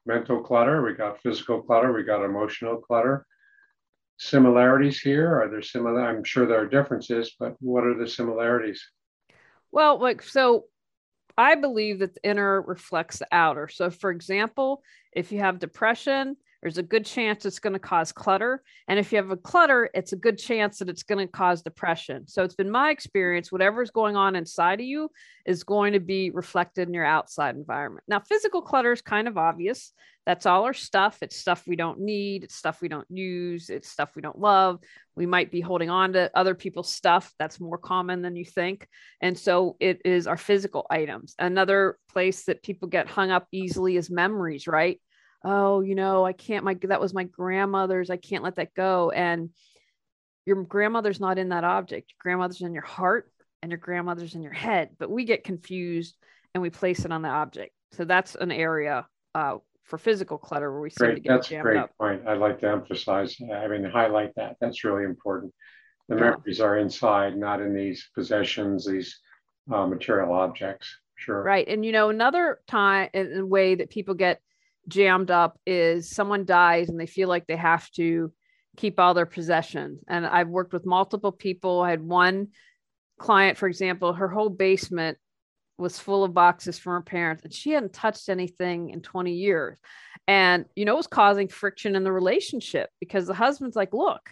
mental 0.06 0.42
clutter, 0.42 0.82
we've 0.82 0.98
got 0.98 1.22
physical 1.22 1.62
clutter, 1.62 1.94
we've 1.94 2.08
got 2.08 2.26
emotional 2.26 2.78
clutter. 2.78 3.26
Similarities 4.18 5.00
here 5.00 5.42
are 5.42 5.50
there 5.50 5.62
similar? 5.62 6.02
I'm 6.02 6.24
sure 6.24 6.46
there 6.46 6.62
are 6.62 6.68
differences, 6.68 7.36
but 7.40 7.56
what 7.60 7.84
are 7.84 7.98
the 7.98 8.08
similarities? 8.08 8.84
Well, 9.74 10.00
like 10.00 10.22
so, 10.22 10.66
I 11.38 11.56
believe 11.56 12.00
that 12.00 12.16
the 12.16 12.24
inner 12.30 12.62
reflects 12.62 13.20
the 13.20 13.28
outer. 13.32 13.68
So, 13.70 13.90
for 13.92 14.12
example, 14.12 14.84
if 15.14 15.32
you 15.32 15.40
have 15.40 15.60
depression, 15.60 16.38
there's 16.64 16.78
a 16.78 16.84
good 16.84 17.06
chance 17.06 17.46
it's 17.46 17.60
going 17.60 17.74
to 17.74 17.80
cause 17.80 18.14
clutter. 18.14 18.64
And 18.88 18.98
if 18.98 19.12
you 19.12 19.18
have 19.18 19.32
a 19.32 19.38
clutter, 19.38 19.90
it's 19.94 20.14
a 20.14 20.18
good 20.18 20.38
chance 20.38 20.80
that 20.80 20.88
it's 20.88 21.04
going 21.04 21.26
to 21.26 21.30
cause 21.30 21.62
depression. 21.62 22.26
So 22.30 22.42
it's 22.42 22.56
been 22.56 22.72
my 22.72 22.90
experience 22.90 23.52
whatever's 23.52 23.92
going 23.92 24.16
on 24.16 24.38
inside 24.38 24.80
of 24.80 24.86
you 24.86 25.12
is 25.46 25.66
going 25.66 25.92
to 25.92 26.00
be 26.00 26.32
reflected 26.32 26.88
in 26.88 26.94
your 26.94 27.06
outside 27.06 27.58
environment. 27.58 28.06
Now, 28.08 28.22
physical 28.22 28.62
clutter 28.62 28.94
is 28.94 29.02
kind 29.02 29.28
of 29.28 29.38
obvious. 29.38 29.92
That's 30.26 30.46
all 30.46 30.64
our 30.64 30.74
stuff. 30.74 31.18
It's 31.22 31.36
stuff 31.36 31.64
we 31.68 31.76
don't 31.76 32.00
need, 32.00 32.46
it's 32.46 32.56
stuff 32.56 32.82
we 32.82 32.88
don't 32.88 33.12
use, 33.12 33.70
it's 33.70 33.90
stuff 33.90 34.16
we 34.16 34.22
don't 34.22 34.40
love. 34.40 34.80
We 35.18 35.26
might 35.26 35.52
be 35.52 35.60
holding 35.60 35.90
on 35.90 36.14
to 36.14 36.32
other 36.34 36.56
people's 36.56 36.94
stuff. 36.94 37.34
That's 37.38 37.60
more 37.60 37.78
common 37.78 38.22
than 38.22 38.38
you 38.38 38.46
think. 38.46 38.88
And 39.20 39.38
so 39.38 39.76
it 39.82 40.02
is 40.06 40.28
our 40.28 40.38
physical 40.38 40.88
items. 40.90 41.36
Another 41.38 41.98
place 42.10 42.46
that 42.46 42.64
people 42.64 42.88
get 42.88 43.10
hung 43.10 43.32
up 43.32 43.48
easily 43.52 43.98
is 43.98 44.10
memories, 44.10 44.66
right? 44.66 45.02
Oh, 45.44 45.82
you 45.82 45.96
know, 45.96 46.26
I 46.26 46.34
can't, 46.34 46.64
my, 46.64 46.78
that 46.84 47.02
was 47.02 47.14
my 47.14 47.24
grandmother's. 47.26 48.10
I 48.10 48.18
can't 48.18 48.44
let 48.44 48.56
that 48.56 48.74
go. 48.74 49.12
And 49.12 49.50
your 50.46 50.64
grandmother's 50.64 51.20
not 51.20 51.38
in 51.38 51.50
that 51.50 51.64
object. 51.64 52.12
Your 52.12 52.18
grandmother's 52.20 52.62
in 52.62 52.74
your 52.74 52.84
heart 52.84 53.32
and 53.62 53.72
your 53.72 53.80
grandmother's 53.80 54.36
in 54.36 54.42
your 54.42 54.54
head, 54.54 54.90
but 55.00 55.10
we 55.10 55.26
get 55.26 55.44
confused 55.44 56.18
and 56.54 56.62
we 56.62 56.70
place 56.70 57.06
it 57.06 57.12
on 57.12 57.22
the 57.22 57.30
object. 57.30 57.74
So 57.92 58.06
that's 58.06 58.36
an 58.36 58.52
area 58.52 59.08
uh, 59.36 59.58
for 59.84 59.98
physical 59.98 60.38
clutter 60.38 60.72
where 60.72 60.82
we 60.82 60.90
seem 60.90 61.08
great. 61.08 61.16
to 61.16 61.22
get 61.22 61.30
That's 61.30 61.48
jammed 61.48 61.62
a 61.62 61.64
great 61.64 61.78
up. 61.78 61.92
point. 62.00 62.28
I'd 62.28 62.40
like 62.40 62.60
to 62.60 62.70
emphasize, 62.70 63.36
I 63.42 63.68
mean, 63.68 63.84
highlight 63.84 64.36
that. 64.36 64.58
That's 64.60 64.84
really 64.84 65.04
important. 65.04 65.54
The 66.10 66.16
memories 66.16 66.60
are 66.60 66.78
inside, 66.78 67.38
not 67.38 67.62
in 67.62 67.74
these 67.74 68.10
possessions, 68.14 68.86
these 68.86 69.20
uh, 69.72 69.88
material 69.88 70.34
objects. 70.34 70.94
Sure. 71.16 71.42
Right. 71.42 71.68
And, 71.68 71.86
you 71.86 71.94
know, 71.94 72.10
another 72.10 72.60
time 72.68 73.10
and 73.14 73.50
way 73.50 73.76
that 73.76 73.90
people 73.90 74.14
get 74.14 74.42
jammed 74.88 75.32
up 75.32 75.58
is 75.66 76.10
someone 76.10 76.46
dies 76.46 76.90
and 76.90 77.00
they 77.00 77.06
feel 77.06 77.30
like 77.30 77.48
they 77.48 77.56
have 77.56 77.90
to 77.92 78.32
keep 78.78 79.00
all 79.00 79.14
their 79.14 79.26
possessions. 79.26 80.04
And 80.08 80.26
I've 80.26 80.50
worked 80.50 80.74
with 80.74 80.86
multiple 80.86 81.32
people. 81.32 81.82
I 81.82 81.92
had 81.92 82.02
one 82.02 82.50
client, 83.20 83.58
for 83.58 83.68
example, 83.68 84.14
her 84.14 84.28
whole 84.28 84.50
basement 84.50 85.18
was 85.78 86.00
full 86.00 86.24
of 86.24 86.34
boxes 86.34 86.78
from 86.78 86.94
her 86.94 87.02
parents 87.02 87.44
and 87.44 87.54
she 87.54 87.72
hadn't 87.72 87.94
touched 87.94 88.30
anything 88.30 88.90
in 88.90 89.02
20 89.02 89.34
years. 89.34 89.78
And, 90.28 90.66
you 90.76 90.86
know, 90.86 90.94
it 90.94 90.98
was 90.98 91.08
causing 91.08 91.48
friction 91.48 91.96
in 91.96 92.04
the 92.04 92.12
relationship 92.12 92.90
because 93.00 93.26
the 93.28 93.34
husband's 93.34 93.76
like, 93.76 93.94
look, 93.94 94.30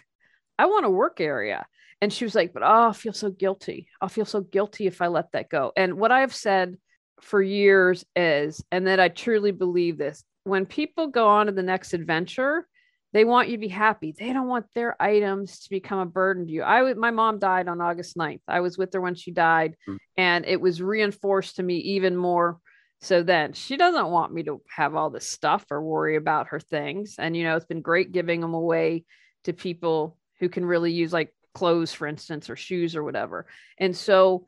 I 0.58 0.66
want 0.66 0.86
a 0.86 0.90
work 0.90 1.20
area. 1.20 1.66
And 2.00 2.12
she 2.12 2.24
was 2.24 2.34
like, 2.34 2.52
but 2.52 2.62
oh, 2.62 2.88
I 2.88 2.92
feel 2.92 3.12
so 3.12 3.30
guilty. 3.30 3.88
I'll 4.00 4.08
feel 4.08 4.24
so 4.24 4.40
guilty 4.40 4.86
if 4.86 5.00
I 5.00 5.06
let 5.08 5.32
that 5.32 5.48
go. 5.48 5.72
And 5.76 5.94
what 5.94 6.10
I've 6.10 6.34
said 6.34 6.76
for 7.20 7.40
years 7.40 8.04
is, 8.16 8.62
and 8.72 8.86
that 8.86 8.98
I 8.98 9.08
truly 9.08 9.52
believe 9.52 9.98
this 9.98 10.24
when 10.44 10.66
people 10.66 11.08
go 11.08 11.28
on 11.28 11.46
to 11.46 11.52
the 11.52 11.62
next 11.62 11.94
adventure, 11.94 12.66
they 13.12 13.24
want 13.24 13.48
you 13.48 13.56
to 13.56 13.60
be 13.60 13.68
happy. 13.68 14.14
They 14.16 14.32
don't 14.32 14.48
want 14.48 14.66
their 14.74 15.00
items 15.00 15.60
to 15.60 15.70
become 15.70 15.98
a 15.98 16.06
burden 16.06 16.46
to 16.46 16.52
you. 16.52 16.62
I 16.62 16.94
my 16.94 17.10
mom 17.10 17.38
died 17.38 17.68
on 17.68 17.80
August 17.80 18.16
9th. 18.16 18.40
I 18.48 18.60
was 18.60 18.78
with 18.78 18.92
her 18.94 19.00
when 19.00 19.14
she 19.14 19.30
died, 19.30 19.76
mm-hmm. 19.86 19.96
and 20.16 20.46
it 20.46 20.60
was 20.60 20.80
reinforced 20.80 21.56
to 21.56 21.62
me 21.62 21.76
even 21.76 22.16
more. 22.16 22.58
So 23.02 23.22
then 23.22 23.52
she 23.52 23.76
doesn't 23.76 24.08
want 24.08 24.32
me 24.32 24.44
to 24.44 24.62
have 24.68 24.94
all 24.94 25.10
this 25.10 25.28
stuff 25.28 25.66
or 25.70 25.82
worry 25.82 26.16
about 26.16 26.48
her 26.48 26.60
things. 26.60 27.16
And 27.18 27.36
you 27.36 27.44
know, 27.44 27.56
it's 27.56 27.66
been 27.66 27.82
great 27.82 28.12
giving 28.12 28.40
them 28.40 28.54
away 28.54 29.04
to 29.44 29.52
people 29.52 30.16
who 30.40 30.48
can 30.48 30.64
really 30.64 30.92
use 30.92 31.12
like 31.12 31.34
clothes, 31.52 31.92
for 31.92 32.06
instance, 32.06 32.48
or 32.48 32.56
shoes 32.56 32.96
or 32.96 33.04
whatever. 33.04 33.46
And 33.76 33.96
so 33.96 34.46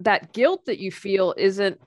that 0.00 0.32
guilt 0.32 0.64
that 0.66 0.78
you 0.78 0.90
feel 0.90 1.34
isn't 1.36 1.80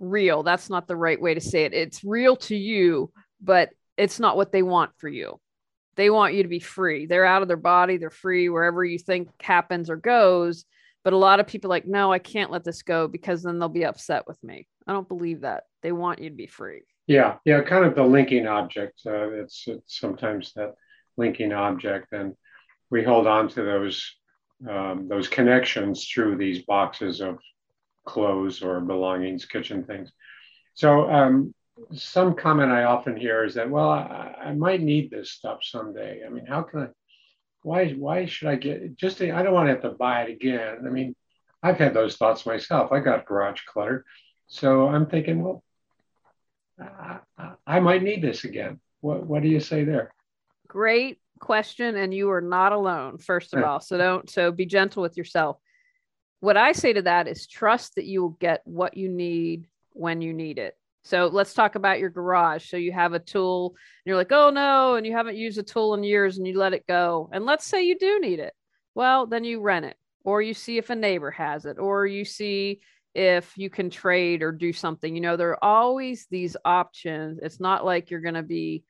real. 0.00 0.42
That's 0.42 0.70
not 0.70 0.88
the 0.88 0.96
right 0.96 1.20
way 1.20 1.34
to 1.34 1.40
say 1.40 1.64
it. 1.64 1.74
It's 1.74 2.02
real 2.02 2.36
to 2.36 2.56
you, 2.56 3.12
but 3.40 3.70
it's 3.96 4.18
not 4.18 4.36
what 4.36 4.50
they 4.50 4.62
want 4.62 4.90
for 4.96 5.08
you. 5.08 5.38
They 5.96 6.10
want 6.10 6.34
you 6.34 6.42
to 6.42 6.48
be 6.48 6.60
free. 6.60 7.06
They're 7.06 7.26
out 7.26 7.42
of 7.42 7.48
their 7.48 7.56
body, 7.56 7.98
they're 7.98 8.10
free 8.10 8.48
wherever 8.48 8.84
you 8.84 8.98
think 8.98 9.28
happens 9.42 9.90
or 9.90 9.96
goes. 9.96 10.64
But 11.04 11.12
a 11.12 11.18
lot 11.18 11.40
of 11.40 11.46
people 11.46 11.70
like, 11.70 11.86
no, 11.86 12.12
I 12.12 12.18
can't 12.18 12.50
let 12.50 12.64
this 12.64 12.82
go 12.82 13.08
because 13.08 13.42
then 13.42 13.58
they'll 13.58 13.68
be 13.68 13.84
upset 13.84 14.26
with 14.26 14.42
me. 14.42 14.66
I 14.86 14.92
don't 14.92 15.08
believe 15.08 15.42
that. 15.42 15.64
They 15.82 15.92
want 15.92 16.20
you 16.20 16.30
to 16.30 16.36
be 16.36 16.46
free. 16.46 16.82
Yeah, 17.06 17.36
yeah, 17.44 17.60
kind 17.62 17.84
of 17.84 17.94
the 17.94 18.02
linking 18.02 18.46
object. 18.46 19.00
Uh, 19.06 19.30
it's, 19.30 19.64
it's 19.66 19.98
sometimes 19.98 20.52
that 20.54 20.74
linking 21.16 21.52
object, 21.52 22.12
and 22.12 22.34
we 22.90 23.02
hold 23.02 23.26
on 23.26 23.48
to 23.48 23.62
those 23.62 24.14
um, 24.68 25.08
those 25.08 25.26
connections 25.26 26.06
through 26.06 26.36
these 26.36 26.62
boxes 26.62 27.20
of 27.20 27.38
clothes 28.10 28.62
or 28.62 28.80
belongings, 28.80 29.44
kitchen 29.44 29.84
things. 29.84 30.10
So 30.74 31.08
um, 31.10 31.54
some 31.94 32.34
comment 32.34 32.72
I 32.72 32.84
often 32.84 33.16
hear 33.16 33.44
is 33.44 33.54
that, 33.54 33.70
well, 33.70 33.88
I, 33.88 34.34
I, 34.46 34.52
might 34.52 34.82
need 34.82 35.10
this 35.10 35.30
stuff 35.30 35.60
someday. 35.62 36.22
I 36.26 36.28
mean, 36.28 36.44
how 36.44 36.62
can 36.62 36.80
I? 36.80 36.86
Why? 37.62 37.90
Why 37.90 38.26
should 38.26 38.48
I 38.48 38.56
get 38.56 38.96
just? 38.96 39.18
To, 39.18 39.30
I 39.30 39.42
don't 39.42 39.54
want 39.54 39.68
to 39.68 39.72
have 39.72 39.82
to 39.82 39.90
buy 39.90 40.22
it 40.22 40.30
again. 40.30 40.78
I 40.86 40.88
mean, 40.88 41.14
I've 41.62 41.76
had 41.76 41.94
those 41.94 42.16
thoughts 42.16 42.46
myself. 42.46 42.90
I 42.90 43.00
got 43.00 43.26
garage 43.26 43.60
clutter, 43.66 44.04
so 44.46 44.88
I'm 44.88 45.06
thinking, 45.06 45.42
well, 45.42 45.62
I, 46.80 47.18
I 47.66 47.80
might 47.80 48.02
need 48.02 48.22
this 48.22 48.44
again. 48.44 48.80
What 49.02 49.26
What 49.26 49.42
do 49.42 49.48
you 49.48 49.60
say 49.60 49.84
there? 49.84 50.14
Great 50.68 51.20
question, 51.38 51.96
and 51.96 52.14
you 52.14 52.30
are 52.30 52.40
not 52.40 52.72
alone. 52.72 53.18
First 53.18 53.52
of 53.54 53.62
all, 53.66 53.80
so 53.80 53.98
don't. 53.98 54.28
So 54.30 54.50
be 54.50 54.66
gentle 54.66 55.02
with 55.02 55.18
yourself 55.18 55.58
what 56.40 56.56
I 56.56 56.72
say 56.72 56.92
to 56.92 57.02
that 57.02 57.28
is 57.28 57.46
trust 57.46 57.94
that 57.94 58.06
you 58.06 58.22
will 58.22 58.36
get 58.40 58.62
what 58.64 58.96
you 58.96 59.08
need 59.08 59.68
when 59.92 60.20
you 60.20 60.32
need 60.32 60.58
it. 60.58 60.74
So 61.02 61.28
let's 61.32 61.54
talk 61.54 61.76
about 61.76 61.98
your 61.98 62.10
garage. 62.10 62.68
So 62.68 62.76
you 62.76 62.92
have 62.92 63.14
a 63.14 63.18
tool 63.18 63.68
and 63.70 64.10
you're 64.10 64.16
like, 64.16 64.32
oh 64.32 64.50
no, 64.50 64.96
and 64.96 65.06
you 65.06 65.12
haven't 65.12 65.36
used 65.36 65.58
a 65.58 65.62
tool 65.62 65.94
in 65.94 66.02
years 66.02 66.36
and 66.36 66.46
you 66.46 66.58
let 66.58 66.74
it 66.74 66.86
go. 66.86 67.30
And 67.32 67.46
let's 67.46 67.66
say 67.66 67.84
you 67.84 67.98
do 67.98 68.20
need 68.20 68.38
it. 68.38 68.52
Well, 68.94 69.26
then 69.26 69.44
you 69.44 69.60
rent 69.60 69.86
it, 69.86 69.96
or 70.24 70.42
you 70.42 70.52
see 70.52 70.76
if 70.76 70.90
a 70.90 70.94
neighbor 70.94 71.30
has 71.30 71.64
it, 71.64 71.78
or 71.78 72.06
you 72.06 72.24
see 72.24 72.80
if 73.14 73.56
you 73.56 73.70
can 73.70 73.88
trade 73.88 74.42
or 74.42 74.52
do 74.52 74.72
something. 74.72 75.14
You 75.14 75.20
know, 75.20 75.36
there 75.36 75.50
are 75.50 75.64
always 75.64 76.26
these 76.30 76.56
options. 76.64 77.38
It's 77.40 77.60
not 77.60 77.84
like 77.84 78.10
you're 78.10 78.20
going 78.20 78.34
to 78.34 78.42
be 78.42 78.84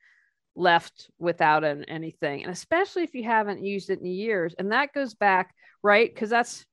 left 0.55 1.09
without 1.17 1.63
an, 1.63 1.85
anything. 1.85 2.43
And 2.43 2.51
especially 2.51 3.03
if 3.03 3.13
you 3.13 3.23
haven't 3.23 3.63
used 3.63 3.89
it 3.89 3.99
in 3.99 4.05
years. 4.05 4.53
And 4.57 4.71
that 4.71 4.93
goes 4.93 5.13
back, 5.13 5.55
right? 5.81 6.13
Because 6.13 6.29
that's 6.29 6.65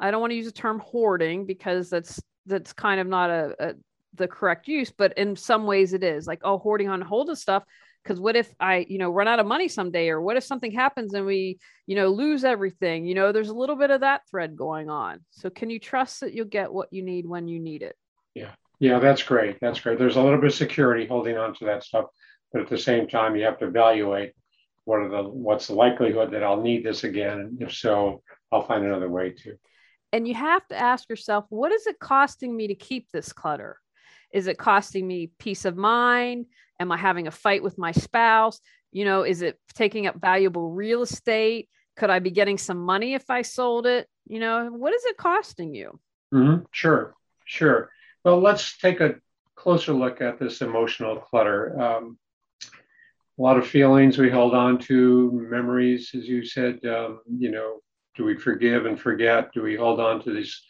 I 0.00 0.10
don't 0.10 0.20
want 0.20 0.30
to 0.32 0.36
use 0.36 0.46
the 0.46 0.52
term 0.52 0.80
hoarding 0.80 1.46
because 1.46 1.90
that's 1.90 2.20
that's 2.46 2.72
kind 2.72 3.00
of 3.00 3.06
not 3.06 3.30
a, 3.30 3.54
a 3.58 3.74
the 4.14 4.28
correct 4.28 4.66
use, 4.68 4.90
but 4.90 5.16
in 5.18 5.36
some 5.36 5.66
ways 5.66 5.92
it 5.92 6.02
is 6.02 6.26
like 6.26 6.40
oh 6.42 6.58
hoarding 6.58 6.88
on 6.88 7.00
hold 7.00 7.30
of 7.30 7.38
stuff 7.38 7.64
because 8.02 8.20
what 8.20 8.36
if 8.36 8.52
I 8.60 8.86
you 8.88 8.98
know 8.98 9.10
run 9.10 9.28
out 9.28 9.40
of 9.40 9.46
money 9.46 9.68
someday 9.68 10.08
or 10.08 10.20
what 10.20 10.36
if 10.36 10.44
something 10.44 10.70
happens 10.70 11.12
and 11.14 11.26
we 11.26 11.58
you 11.86 11.96
know 11.96 12.08
lose 12.08 12.44
everything 12.44 13.04
you 13.04 13.14
know 13.14 13.32
there's 13.32 13.48
a 13.48 13.54
little 13.54 13.76
bit 13.76 13.90
of 13.90 14.00
that 14.00 14.22
thread 14.30 14.56
going 14.56 14.90
on. 14.90 15.20
So 15.30 15.50
can 15.50 15.70
you 15.70 15.78
trust 15.78 16.20
that 16.20 16.32
you'll 16.32 16.46
get 16.46 16.72
what 16.72 16.92
you 16.92 17.02
need 17.02 17.26
when 17.26 17.48
you 17.48 17.60
need 17.60 17.82
it? 17.82 17.96
Yeah, 18.34 18.52
yeah, 18.78 18.98
that's 18.98 19.22
great. 19.22 19.58
That's 19.60 19.80
great. 19.80 19.98
There's 19.98 20.16
a 20.16 20.22
little 20.22 20.40
bit 20.40 20.50
of 20.50 20.54
security 20.54 21.06
holding 21.06 21.36
on 21.36 21.54
to 21.54 21.64
that 21.66 21.84
stuff, 21.84 22.06
but 22.52 22.62
at 22.62 22.68
the 22.68 22.78
same 22.78 23.08
time 23.08 23.36
you 23.36 23.44
have 23.44 23.58
to 23.58 23.66
evaluate 23.66 24.32
what 24.86 25.00
are 25.00 25.08
the 25.08 25.22
what's 25.28 25.66
the 25.66 25.74
likelihood 25.74 26.30
that 26.30 26.44
I'll 26.44 26.62
need 26.62 26.84
this 26.84 27.04
again, 27.04 27.40
and 27.40 27.62
if 27.62 27.74
so, 27.74 28.22
I'll 28.50 28.66
find 28.66 28.84
another 28.84 29.10
way 29.10 29.30
to. 29.42 29.56
And 30.12 30.26
you 30.26 30.34
have 30.34 30.66
to 30.68 30.76
ask 30.76 31.08
yourself, 31.08 31.46
what 31.48 31.72
is 31.72 31.86
it 31.86 31.98
costing 31.98 32.56
me 32.56 32.68
to 32.68 32.74
keep 32.74 33.10
this 33.10 33.32
clutter? 33.32 33.78
Is 34.32 34.46
it 34.46 34.58
costing 34.58 35.06
me 35.06 35.30
peace 35.38 35.64
of 35.64 35.76
mind? 35.76 36.46
Am 36.78 36.92
I 36.92 36.96
having 36.96 37.26
a 37.26 37.30
fight 37.30 37.62
with 37.62 37.78
my 37.78 37.92
spouse? 37.92 38.60
You 38.92 39.04
know, 39.04 39.22
is 39.22 39.42
it 39.42 39.58
taking 39.74 40.06
up 40.06 40.20
valuable 40.20 40.70
real 40.70 41.02
estate? 41.02 41.68
Could 41.96 42.10
I 42.10 42.18
be 42.18 42.30
getting 42.30 42.58
some 42.58 42.78
money 42.78 43.14
if 43.14 43.30
I 43.30 43.42
sold 43.42 43.86
it? 43.86 44.08
You 44.26 44.40
know, 44.40 44.68
what 44.70 44.94
is 44.94 45.04
it 45.04 45.16
costing 45.16 45.74
you? 45.74 45.98
Mm-hmm. 46.32 46.64
Sure, 46.72 47.14
sure. 47.44 47.90
Well, 48.24 48.40
let's 48.40 48.76
take 48.78 49.00
a 49.00 49.16
closer 49.54 49.92
look 49.92 50.20
at 50.20 50.38
this 50.38 50.60
emotional 50.60 51.16
clutter. 51.16 51.80
Um, 51.80 52.18
a 53.38 53.42
lot 53.42 53.58
of 53.58 53.66
feelings 53.66 54.18
we 54.18 54.30
hold 54.30 54.54
on 54.54 54.78
to, 54.80 55.30
memories, 55.32 56.10
as 56.14 56.26
you 56.26 56.44
said, 56.44 56.84
um, 56.86 57.20
you 57.38 57.50
know, 57.50 57.80
do 58.16 58.24
we 58.24 58.36
forgive 58.36 58.86
and 58.86 58.98
forget? 58.98 59.52
Do 59.52 59.62
we 59.62 59.76
hold 59.76 60.00
on 60.00 60.22
to 60.24 60.32
these? 60.32 60.62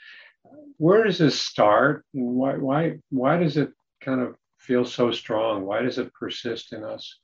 Where 0.78 1.04
does 1.04 1.18
this 1.18 1.40
start? 1.40 2.04
And 2.14 2.34
Why, 2.34 2.56
why, 2.56 2.98
why 3.10 3.38
does 3.38 3.56
it 3.56 3.70
kind 4.00 4.20
of 4.20 4.36
feel 4.58 4.84
so 4.84 5.10
strong? 5.10 5.64
Why 5.64 5.82
does 5.82 5.98
it 5.98 6.12
persist 6.12 6.72
in 6.72 6.84
us? 6.84 7.18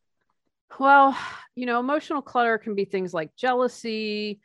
Well, 0.79 1.17
you 1.55 1.67
know, 1.67 1.81
emotional 1.81 2.23
clutter 2.23 2.57
can 2.59 2.75
be 2.75 2.85
things 2.85 3.13
like 3.13 3.37
jealousy, 3.37 4.41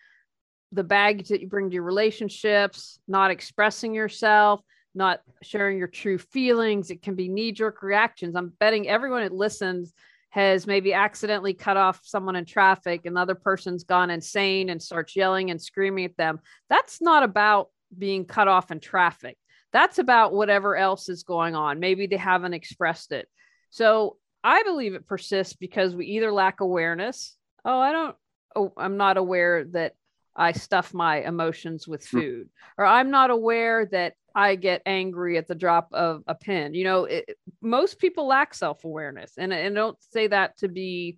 the 0.72 0.84
baggage 0.84 1.30
that 1.30 1.42
you 1.42 1.48
bring 1.48 1.70
to 1.70 1.74
your 1.76 1.84
relationships, 1.84 3.00
not 3.08 3.32
expressing 3.32 3.94
yourself, 3.94 4.62
not 4.94 5.22
sharing 5.42 5.78
your 5.78 5.88
true 5.88 6.18
feelings. 6.18 6.90
It 6.90 7.02
can 7.02 7.16
be 7.16 7.30
knee 7.30 7.52
jerk 7.52 7.82
reactions. 7.82 8.36
I'm 8.36 8.52
betting 8.60 8.90
everyone 8.90 9.22
that 9.22 9.32
listens 9.32 9.94
has 10.30 10.68
maybe 10.68 10.94
accidentally 10.94 11.54
cut 11.54 11.78
off 11.78 12.02
someone 12.04 12.36
in 12.36 12.46
traffic, 12.46 13.06
another 13.06 13.36
person's 13.36 13.84
gone 13.84 14.10
insane 14.10 14.70
and 14.70 14.82
starts 14.82 15.16
yelling 15.16 15.52
and 15.52 15.62
screaming 15.62 16.06
at 16.06 16.18
them. 16.18 16.40
That's 16.70 17.02
not 17.02 17.24
about 17.24 17.70
being 17.98 18.26
cut 18.26 18.48
off 18.48 18.72
in 18.72 18.80
traffic. 18.80 19.38
That's 19.72 20.00
about 20.00 20.34
whatever 20.34 20.76
else 20.76 21.10
is 21.10 21.24
going 21.24 21.56
on. 21.56 21.80
Maybe 21.80 22.08
they 22.08 22.18
haven't 22.18 22.54
expressed 22.54 23.12
it. 23.12 23.28
So 23.70 24.18
I 24.44 24.64
believe 24.64 24.94
it 24.94 25.08
persists 25.08 25.54
because 25.54 25.96
we 25.96 26.06
either 26.08 26.32
lack 26.32 26.62
awareness. 26.62 27.36
Oh, 27.66 27.80
I 27.80 27.92
don't, 27.92 28.16
oh, 28.56 28.74
I'm 28.78 28.98
not 28.98 29.18
aware 29.18 29.66
that 29.72 29.94
I 30.38 30.52
stuff 30.52 30.94
my 30.94 31.22
emotions 31.22 31.88
with 31.88 32.08
Hmm. 32.08 32.20
food, 32.20 32.50
or 32.78 32.86
I'm 32.86 33.10
not 33.10 33.32
aware 33.32 33.86
that 33.88 34.14
I 34.36 34.56
get 34.56 34.84
angry 34.86 35.38
at 35.38 35.48
the 35.48 35.56
drop 35.56 35.90
of 35.92 36.24
a 36.28 36.36
pin. 36.36 36.76
You 36.76 36.84
know, 36.84 37.06
it, 37.06 37.38
most 37.62 37.98
people 37.98 38.28
lack 38.28 38.54
self 38.54 38.84
awareness. 38.86 39.34
And, 39.38 39.52
and 39.52 39.74
don't 39.76 39.98
say 40.12 40.28
that 40.28 40.58
to 40.58 40.68
be 40.68 41.18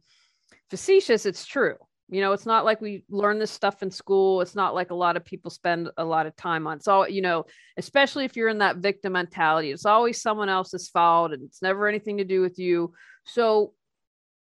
facetious, 0.70 1.26
it's 1.26 1.46
true. 1.46 1.76
You 2.12 2.22
know, 2.22 2.32
it's 2.32 2.46
not 2.46 2.66
like 2.66 2.82
we 2.82 3.04
learn 3.10 3.38
this 3.38 3.52
stuff 3.52 3.84
in 3.84 3.92
school. 3.92 4.42
It's 4.42 4.56
not 4.56 4.74
like 4.74 4.90
a 4.90 4.96
lot 4.96 5.18
of 5.18 5.26
people 5.26 5.52
spend 5.52 5.92
a 5.98 6.06
lot 6.06 6.26
of 6.26 6.36
time 6.38 6.66
on. 6.66 6.80
So, 6.80 7.06
you 7.06 7.22
know, 7.22 7.46
especially 7.78 8.26
if 8.26 8.36
you're 8.36 8.50
in 8.50 8.60
that 8.60 8.78
victim 8.78 9.14
mentality, 9.14 9.72
it's 9.72 9.86
always 9.86 10.22
someone 10.22 10.50
else's 10.50 10.90
fault 10.90 11.34
and 11.34 11.44
it's 11.44 11.62
never 11.62 11.88
anything 11.88 12.18
to 12.18 12.24
do 12.24 12.42
with 12.42 12.58
you. 12.58 12.94
So, 13.26 13.74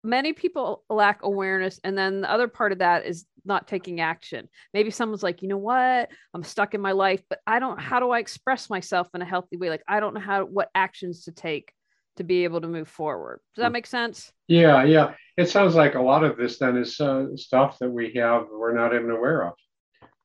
many 0.03 0.31
people 0.31 0.83
lack 0.89 1.23
awareness. 1.23 1.79
And 1.83 1.97
then 1.97 2.21
the 2.21 2.31
other 2.31 2.47
part 2.47 2.71
of 2.71 2.77
that 2.77 3.05
is 3.05 3.25
not 3.45 3.67
taking 3.67 4.01
action. 4.01 4.47
Maybe 4.73 4.91
someone's 4.91 5.23
like, 5.23 5.41
you 5.41 5.47
know 5.47 5.57
what? 5.57 6.09
I'm 6.33 6.43
stuck 6.43 6.73
in 6.73 6.81
my 6.81 6.91
life, 6.91 7.21
but 7.29 7.39
I 7.45 7.59
don't, 7.59 7.79
how 7.79 7.99
do 7.99 8.11
I 8.11 8.19
express 8.19 8.69
myself 8.69 9.07
in 9.13 9.21
a 9.21 9.25
healthy 9.25 9.57
way? 9.57 9.69
Like, 9.69 9.83
I 9.87 9.99
don't 9.99 10.13
know 10.13 10.19
how, 10.19 10.45
what 10.45 10.69
actions 10.75 11.25
to 11.25 11.31
take 11.31 11.73
to 12.17 12.23
be 12.23 12.43
able 12.43 12.61
to 12.61 12.67
move 12.67 12.87
forward. 12.87 13.39
Does 13.55 13.63
that 13.63 13.71
make 13.71 13.87
sense? 13.87 14.31
Yeah, 14.47 14.83
yeah. 14.83 15.13
It 15.37 15.49
sounds 15.49 15.75
like 15.75 15.95
a 15.95 16.01
lot 16.01 16.23
of 16.23 16.37
this 16.37 16.59
then 16.59 16.75
is 16.77 16.99
uh, 16.99 17.27
stuff 17.35 17.79
that 17.79 17.89
we 17.89 18.13
have 18.15 18.47
we're 18.51 18.73
not 18.73 18.93
even 18.93 19.09
aware 19.09 19.47
of. 19.47 19.53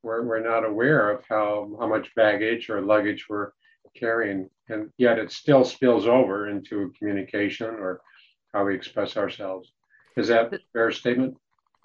We're, 0.03 0.23
we're 0.23 0.41
not 0.41 0.65
aware 0.65 1.11
of 1.11 1.25
how, 1.29 1.77
how 1.79 1.87
much 1.87 2.15
baggage 2.15 2.69
or 2.69 2.81
luggage 2.83 3.27
we're 3.29 3.53
carrying, 3.97 4.51
and 4.69 4.91
yet 4.99 5.19
it 5.19 5.31
still 5.31 5.65
spills 5.65 6.07
over 6.07 6.49
into 6.49 6.93
communication 6.99 7.69
or 7.69 8.01
how 8.53 8.65
we 8.65 8.75
express 8.75 9.17
ourselves. 9.17 9.73
Is 10.17 10.29
that 10.29 10.53
a 10.53 10.59
fair 10.73 10.91
statement? 10.91 11.37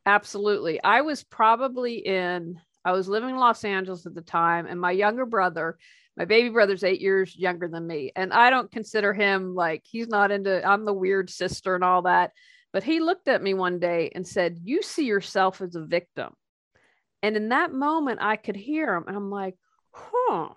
Absolutely. 0.09 0.81
I 0.83 1.01
was 1.01 1.23
probably 1.23 1.97
in, 1.97 2.59
I 2.83 2.93
was 2.93 3.07
living 3.07 3.29
in 3.29 3.37
Los 3.37 3.63
Angeles 3.63 4.07
at 4.07 4.15
the 4.15 4.21
time, 4.21 4.65
and 4.65 4.81
my 4.81 4.89
younger 4.89 5.27
brother, 5.27 5.77
my 6.17 6.25
baby 6.25 6.49
brother's 6.49 6.83
eight 6.83 6.99
years 6.99 7.35
younger 7.37 7.67
than 7.67 7.85
me. 7.85 8.11
And 8.15 8.33
I 8.33 8.49
don't 8.49 8.71
consider 8.71 9.13
him 9.13 9.53
like 9.53 9.83
he's 9.85 10.07
not 10.07 10.31
into, 10.31 10.65
I'm 10.67 10.83
the 10.83 10.95
weird 10.95 11.29
sister 11.29 11.75
and 11.75 11.83
all 11.83 12.01
that. 12.03 12.31
But 12.73 12.83
he 12.83 12.99
looked 12.99 13.27
at 13.27 13.43
me 13.43 13.53
one 13.53 13.77
day 13.77 14.11
and 14.15 14.27
said, 14.27 14.57
You 14.63 14.81
see 14.81 15.05
yourself 15.05 15.61
as 15.61 15.75
a 15.75 15.85
victim. 15.85 16.33
And 17.21 17.37
in 17.37 17.49
that 17.49 17.71
moment, 17.71 18.17
I 18.19 18.35
could 18.35 18.55
hear 18.55 18.95
him. 18.95 19.03
And 19.07 19.15
I'm 19.15 19.29
like, 19.29 19.57
Huh, 19.91 20.49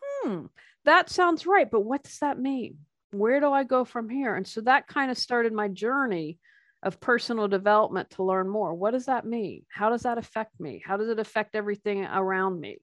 hmm, 0.00 0.46
that 0.86 1.10
sounds 1.10 1.46
right. 1.46 1.70
But 1.70 1.80
what 1.80 2.04
does 2.04 2.20
that 2.20 2.38
mean? 2.38 2.78
Where 3.10 3.38
do 3.38 3.52
I 3.52 3.64
go 3.64 3.84
from 3.84 4.08
here? 4.08 4.34
And 4.34 4.46
so 4.46 4.62
that 4.62 4.86
kind 4.86 5.10
of 5.10 5.18
started 5.18 5.52
my 5.52 5.68
journey 5.68 6.38
of 6.82 7.00
personal 7.00 7.48
development 7.48 8.10
to 8.10 8.24
learn 8.24 8.48
more. 8.48 8.74
What 8.74 8.90
does 8.92 9.06
that 9.06 9.24
mean? 9.24 9.64
How 9.68 9.90
does 9.90 10.02
that 10.02 10.18
affect 10.18 10.58
me? 10.58 10.82
How 10.84 10.96
does 10.96 11.08
it 11.08 11.18
affect 11.18 11.54
everything 11.54 12.04
around 12.04 12.60
me? 12.60 12.78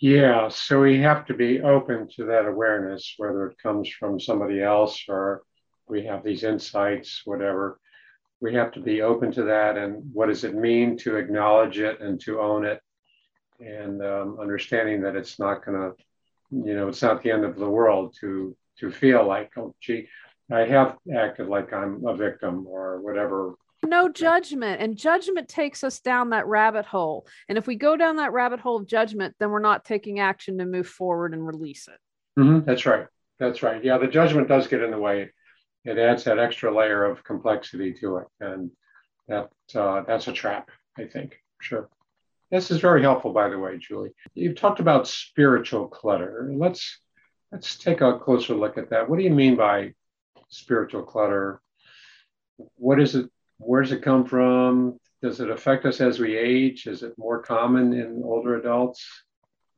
Yeah, 0.00 0.48
so 0.48 0.80
we 0.80 0.98
have 1.00 1.26
to 1.26 1.34
be 1.34 1.60
open 1.60 2.08
to 2.16 2.24
that 2.24 2.46
awareness, 2.46 3.14
whether 3.18 3.46
it 3.46 3.58
comes 3.62 3.88
from 3.88 4.18
somebody 4.18 4.62
else 4.62 5.04
or 5.08 5.42
we 5.86 6.06
have 6.06 6.24
these 6.24 6.42
insights, 6.42 7.22
whatever. 7.24 7.78
We 8.40 8.54
have 8.54 8.72
to 8.72 8.80
be 8.80 9.02
open 9.02 9.30
to 9.32 9.42
that. 9.44 9.76
And 9.76 10.02
what 10.14 10.26
does 10.26 10.44
it 10.44 10.54
mean 10.54 10.96
to 10.98 11.16
acknowledge 11.16 11.78
it 11.78 12.00
and 12.00 12.18
to 12.22 12.40
own 12.40 12.64
it? 12.64 12.80
And 13.58 14.02
um, 14.02 14.38
understanding 14.40 15.02
that 15.02 15.16
it's 15.16 15.38
not 15.38 15.64
going 15.66 15.78
to, 15.78 15.94
you 16.50 16.74
know, 16.74 16.88
it's 16.88 17.02
not 17.02 17.22
the 17.22 17.30
end 17.30 17.44
of 17.44 17.56
the 17.56 17.68
world 17.68 18.16
to 18.20 18.56
to 18.78 18.90
feel 18.90 19.26
like, 19.26 19.52
oh, 19.58 19.74
gee, 19.80 20.08
I 20.50 20.60
have 20.66 20.96
acted 21.14 21.48
like 21.48 21.72
I'm 21.72 22.04
a 22.06 22.16
victim 22.16 22.66
or 22.66 23.00
whatever 23.00 23.54
No 23.84 24.08
judgment. 24.08 24.80
And 24.80 24.96
judgment 24.96 25.48
takes 25.48 25.84
us 25.84 26.00
down 26.00 26.30
that 26.30 26.46
rabbit 26.46 26.86
hole. 26.86 27.26
And 27.48 27.56
if 27.56 27.66
we 27.66 27.76
go 27.76 27.96
down 27.96 28.16
that 28.16 28.32
rabbit 28.32 28.60
hole 28.60 28.76
of 28.76 28.86
judgment, 28.86 29.34
then 29.38 29.50
we're 29.50 29.60
not 29.60 29.84
taking 29.84 30.20
action 30.20 30.58
to 30.58 30.66
move 30.66 30.88
forward 30.88 31.32
and 31.32 31.46
release 31.46 31.88
it. 31.88 32.40
Mhm, 32.40 32.64
That's 32.64 32.86
right. 32.86 33.06
That's 33.38 33.62
right. 33.62 33.82
Yeah, 33.82 33.98
the 33.98 34.06
judgment 34.06 34.48
does 34.48 34.68
get 34.68 34.82
in 34.82 34.90
the 34.90 34.98
way. 34.98 35.30
It 35.84 35.98
adds 35.98 36.24
that 36.24 36.38
extra 36.38 36.74
layer 36.74 37.04
of 37.04 37.24
complexity 37.24 37.94
to 37.94 38.18
it, 38.18 38.26
and 38.40 38.70
that 39.28 39.50
uh, 39.74 40.02
that's 40.02 40.28
a 40.28 40.32
trap. 40.32 40.68
I 40.98 41.06
think. 41.06 41.40
Sure. 41.60 41.88
This 42.50 42.70
is 42.70 42.80
very 42.80 43.00
helpful, 43.00 43.32
by 43.32 43.48
the 43.48 43.58
way, 43.58 43.78
Julie. 43.78 44.10
You've 44.34 44.56
talked 44.56 44.80
about 44.80 45.08
spiritual 45.08 45.88
clutter. 45.88 46.50
Let's 46.54 47.00
let's 47.50 47.78
take 47.78 48.02
a 48.02 48.18
closer 48.18 48.54
look 48.54 48.76
at 48.76 48.90
that. 48.90 49.08
What 49.08 49.18
do 49.18 49.24
you 49.24 49.30
mean 49.30 49.56
by 49.56 49.94
spiritual 50.50 51.02
clutter? 51.02 51.60
What 52.76 53.00
is 53.00 53.14
it? 53.14 53.30
Where 53.58 53.82
does 53.82 53.92
it 53.92 54.02
come 54.02 54.24
from? 54.24 54.98
Does 55.22 55.40
it 55.40 55.50
affect 55.50 55.84
us 55.84 56.00
as 56.00 56.18
we 56.18 56.36
age? 56.36 56.86
Is 56.86 57.02
it 57.02 57.18
more 57.18 57.42
common 57.42 57.92
in 57.92 58.22
older 58.24 58.56
adults? 58.56 59.04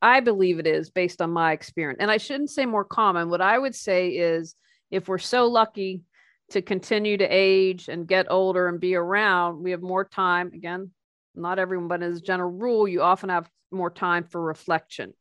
I 0.00 0.20
believe 0.20 0.58
it 0.58 0.66
is 0.66 0.90
based 0.90 1.22
on 1.22 1.30
my 1.30 1.52
experience. 1.52 1.98
And 2.00 2.10
I 2.10 2.16
shouldn't 2.16 2.50
say 2.50 2.66
more 2.66 2.84
common. 2.84 3.30
What 3.30 3.40
I 3.40 3.58
would 3.58 3.74
say 3.74 4.10
is 4.10 4.54
if 4.90 5.08
we're 5.08 5.18
so 5.18 5.46
lucky 5.46 6.02
to 6.50 6.62
continue 6.62 7.16
to 7.16 7.24
age 7.24 7.88
and 7.88 8.06
get 8.06 8.26
older 8.30 8.68
and 8.68 8.80
be 8.80 8.94
around, 8.94 9.62
we 9.62 9.70
have 9.70 9.82
more 9.82 10.04
time. 10.04 10.50
Again, 10.54 10.90
not 11.34 11.58
everyone, 11.58 11.88
but 11.88 12.02
as 12.02 12.18
a 12.18 12.22
general 12.22 12.50
rule, 12.50 12.86
you 12.86 13.02
often 13.02 13.30
have 13.30 13.48
more 13.70 13.90
time 13.90 14.24
for 14.24 14.40
reflection. 14.40 15.14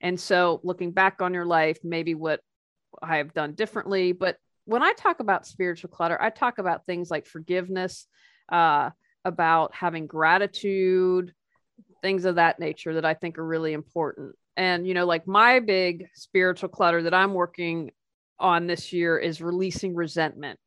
And 0.00 0.18
so 0.20 0.60
looking 0.62 0.92
back 0.92 1.20
on 1.20 1.34
your 1.34 1.46
life, 1.46 1.78
maybe 1.82 2.14
what 2.14 2.40
I 3.02 3.16
have 3.16 3.34
done 3.34 3.54
differently. 3.54 4.12
But 4.12 4.36
when 4.68 4.82
I 4.82 4.92
talk 4.92 5.20
about 5.20 5.46
spiritual 5.46 5.88
clutter, 5.88 6.20
I 6.20 6.28
talk 6.28 6.58
about 6.58 6.84
things 6.84 7.10
like 7.10 7.26
forgiveness, 7.26 8.06
uh, 8.50 8.90
about 9.24 9.74
having 9.74 10.06
gratitude, 10.06 11.32
things 12.02 12.26
of 12.26 12.34
that 12.34 12.60
nature 12.60 12.92
that 12.94 13.04
I 13.06 13.14
think 13.14 13.38
are 13.38 13.46
really 13.46 13.72
important. 13.72 14.36
And, 14.58 14.86
you 14.86 14.92
know, 14.92 15.06
like 15.06 15.26
my 15.26 15.60
big 15.60 16.08
spiritual 16.14 16.68
clutter 16.68 17.04
that 17.04 17.14
I'm 17.14 17.32
working 17.32 17.92
on 18.38 18.66
this 18.66 18.92
year 18.92 19.16
is 19.16 19.40
releasing 19.40 19.94
resentment. 19.94 20.58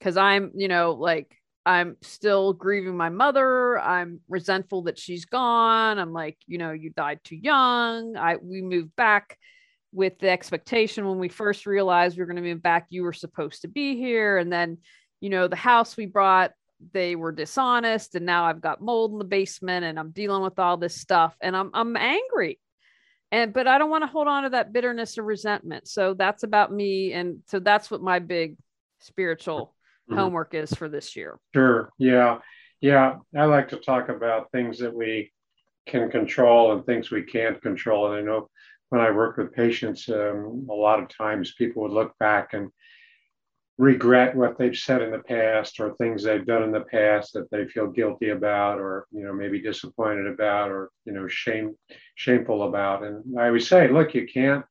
Cause 0.00 0.16
I'm, 0.16 0.50
you 0.56 0.66
know, 0.66 0.94
like 0.94 1.32
I'm 1.64 1.96
still 2.02 2.52
grieving 2.52 2.96
my 2.96 3.08
mother. 3.08 3.78
I'm 3.78 4.18
resentful 4.28 4.82
that 4.82 4.98
she's 4.98 5.26
gone. 5.26 6.00
I'm 6.00 6.12
like, 6.12 6.38
you 6.48 6.58
know, 6.58 6.72
you 6.72 6.90
died 6.90 7.20
too 7.22 7.36
young. 7.36 8.16
I 8.16 8.34
we 8.36 8.62
moved 8.62 8.96
back 8.96 9.38
with 9.92 10.18
the 10.18 10.28
expectation 10.28 11.06
when 11.06 11.18
we 11.18 11.28
first 11.28 11.66
realized 11.66 12.16
we 12.16 12.22
were 12.22 12.26
going 12.26 12.36
to 12.36 12.42
move 12.42 12.62
back, 12.62 12.86
you 12.90 13.02
were 13.02 13.12
supposed 13.12 13.62
to 13.62 13.68
be 13.68 13.96
here. 13.96 14.36
And 14.36 14.52
then, 14.52 14.78
you 15.20 15.30
know, 15.30 15.48
the 15.48 15.56
house 15.56 15.96
we 15.96 16.06
brought, 16.06 16.52
they 16.92 17.16
were 17.16 17.32
dishonest. 17.32 18.14
And 18.14 18.26
now 18.26 18.44
I've 18.44 18.60
got 18.60 18.82
mold 18.82 19.12
in 19.12 19.18
the 19.18 19.24
basement 19.24 19.84
and 19.84 19.98
I'm 19.98 20.10
dealing 20.10 20.42
with 20.42 20.58
all 20.58 20.76
this 20.76 21.00
stuff 21.00 21.34
and 21.40 21.56
I'm 21.56 21.70
I'm 21.74 21.96
angry. 21.96 22.60
And 23.32 23.52
but 23.52 23.66
I 23.66 23.78
don't 23.78 23.90
want 23.90 24.02
to 24.02 24.08
hold 24.08 24.28
on 24.28 24.44
to 24.44 24.50
that 24.50 24.72
bitterness 24.72 25.18
or 25.18 25.22
resentment. 25.22 25.88
So 25.88 26.14
that's 26.14 26.42
about 26.44 26.72
me. 26.72 27.12
And 27.12 27.40
so 27.46 27.58
that's 27.58 27.90
what 27.90 28.02
my 28.02 28.18
big 28.18 28.56
spiritual 29.00 29.74
Mhm. 30.10 30.16
homework 30.16 30.54
is 30.54 30.72
for 30.72 30.88
this 30.88 31.16
year. 31.16 31.38
Sure. 31.54 31.90
Yeah. 31.98 32.38
Yeah. 32.80 33.18
I 33.36 33.44
like 33.44 33.68
to 33.70 33.76
talk 33.76 34.08
about 34.08 34.50
things 34.52 34.78
that 34.78 34.94
we 34.94 35.32
can 35.86 36.10
control 36.10 36.72
and 36.72 36.86
things 36.86 37.10
we 37.10 37.22
can't 37.22 37.60
control. 37.60 38.06
And 38.06 38.14
I 38.14 38.20
know 38.22 38.48
when 38.90 39.00
I 39.00 39.10
work 39.10 39.36
with 39.36 39.54
patients, 39.54 40.08
um, 40.08 40.66
a 40.70 40.74
lot 40.74 41.02
of 41.02 41.08
times 41.08 41.54
people 41.58 41.82
would 41.82 41.92
look 41.92 42.16
back 42.18 42.54
and 42.54 42.70
regret 43.78 44.34
what 44.34 44.58
they've 44.58 44.76
said 44.76 45.02
in 45.02 45.12
the 45.12 45.20
past 45.20 45.78
or 45.78 45.94
things 45.94 46.22
they've 46.22 46.46
done 46.46 46.64
in 46.64 46.72
the 46.72 46.80
past 46.80 47.32
that 47.32 47.48
they 47.50 47.64
feel 47.68 47.86
guilty 47.86 48.30
about 48.30 48.80
or 48.80 49.06
you 49.12 49.22
know 49.22 49.32
maybe 49.32 49.62
disappointed 49.62 50.26
about 50.26 50.68
or 50.68 50.90
you 51.04 51.12
know 51.12 51.28
shame 51.28 51.76
shameful 52.16 52.64
about. 52.64 53.04
And 53.04 53.38
i 53.38 53.46
always 53.46 53.68
say 53.68 53.88
look 53.88 54.14
you 54.14 54.26
can't 54.26 54.64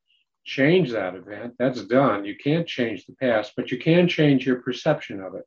change 0.44 0.92
that 0.92 1.16
event. 1.16 1.54
That's 1.58 1.84
done. 1.84 2.24
You 2.26 2.36
can't 2.36 2.68
change 2.68 3.06
the 3.06 3.16
past 3.16 3.54
but 3.56 3.72
you 3.72 3.78
can 3.78 4.08
change 4.10 4.46
your 4.46 4.62
perception 4.62 5.22
of 5.22 5.36
it. 5.36 5.46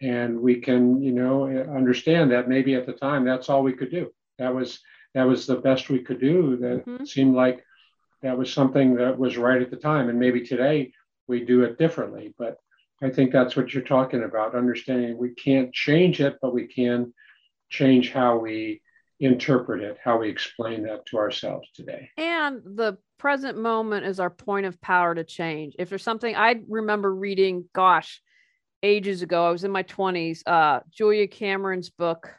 And 0.00 0.40
we 0.40 0.60
can 0.60 1.02
you 1.02 1.12
know 1.12 1.46
understand 1.46 2.30
that 2.30 2.48
maybe 2.48 2.74
at 2.74 2.86
the 2.86 2.94
time 2.94 3.24
that's 3.26 3.50
all 3.50 3.62
we 3.62 3.74
could 3.74 3.90
do. 3.90 4.10
That 4.38 4.54
was 4.54 4.80
that 5.14 5.26
was 5.26 5.46
the 5.46 5.56
best 5.56 5.88
we 5.88 6.00
could 6.00 6.20
do 6.20 6.56
that 6.56 6.84
Mhm. 6.86 7.06
seemed 7.06 7.34
like 7.34 7.64
that 8.22 8.36
was 8.36 8.52
something 8.52 8.94
that 8.96 9.18
was 9.18 9.36
right 9.36 9.62
at 9.62 9.70
the 9.70 9.76
time 9.76 10.08
and 10.08 10.18
maybe 10.18 10.40
today 10.44 10.92
we 11.26 11.44
do 11.44 11.62
it 11.62 11.78
differently 11.78 12.34
but 12.38 12.58
i 13.02 13.08
think 13.10 13.32
that's 13.32 13.56
what 13.56 13.72
you're 13.72 13.82
talking 13.82 14.24
about 14.24 14.54
understanding 14.54 15.16
we 15.16 15.30
can't 15.34 15.72
change 15.72 16.20
it 16.20 16.36
but 16.42 16.54
we 16.54 16.66
can 16.66 17.12
change 17.70 18.12
how 18.12 18.36
we 18.36 18.80
interpret 19.20 19.82
it 19.82 19.96
how 20.02 20.18
we 20.18 20.28
explain 20.28 20.82
that 20.82 21.04
to 21.06 21.16
ourselves 21.16 21.68
today 21.74 22.10
And 22.16 22.62
the 22.64 22.98
present 23.18 23.56
moment 23.56 24.04
is 24.06 24.20
our 24.20 24.30
point 24.30 24.66
of 24.66 24.78
power 24.80 25.14
to 25.14 25.24
change. 25.24 25.74
If 25.78 25.88
there's 25.88 26.02
something 26.02 26.34
I 26.36 26.60
remember 26.68 27.14
reading, 27.14 27.68
gosh, 27.72 28.20
ages 28.82 29.22
ago, 29.22 29.46
I 29.46 29.50
was 29.50 29.64
in 29.64 29.70
my 29.70 29.82
20s, 29.84 30.42
uh, 30.46 30.80
Julia 30.90 31.26
Cameron's 31.26 31.90
book, 31.90 32.34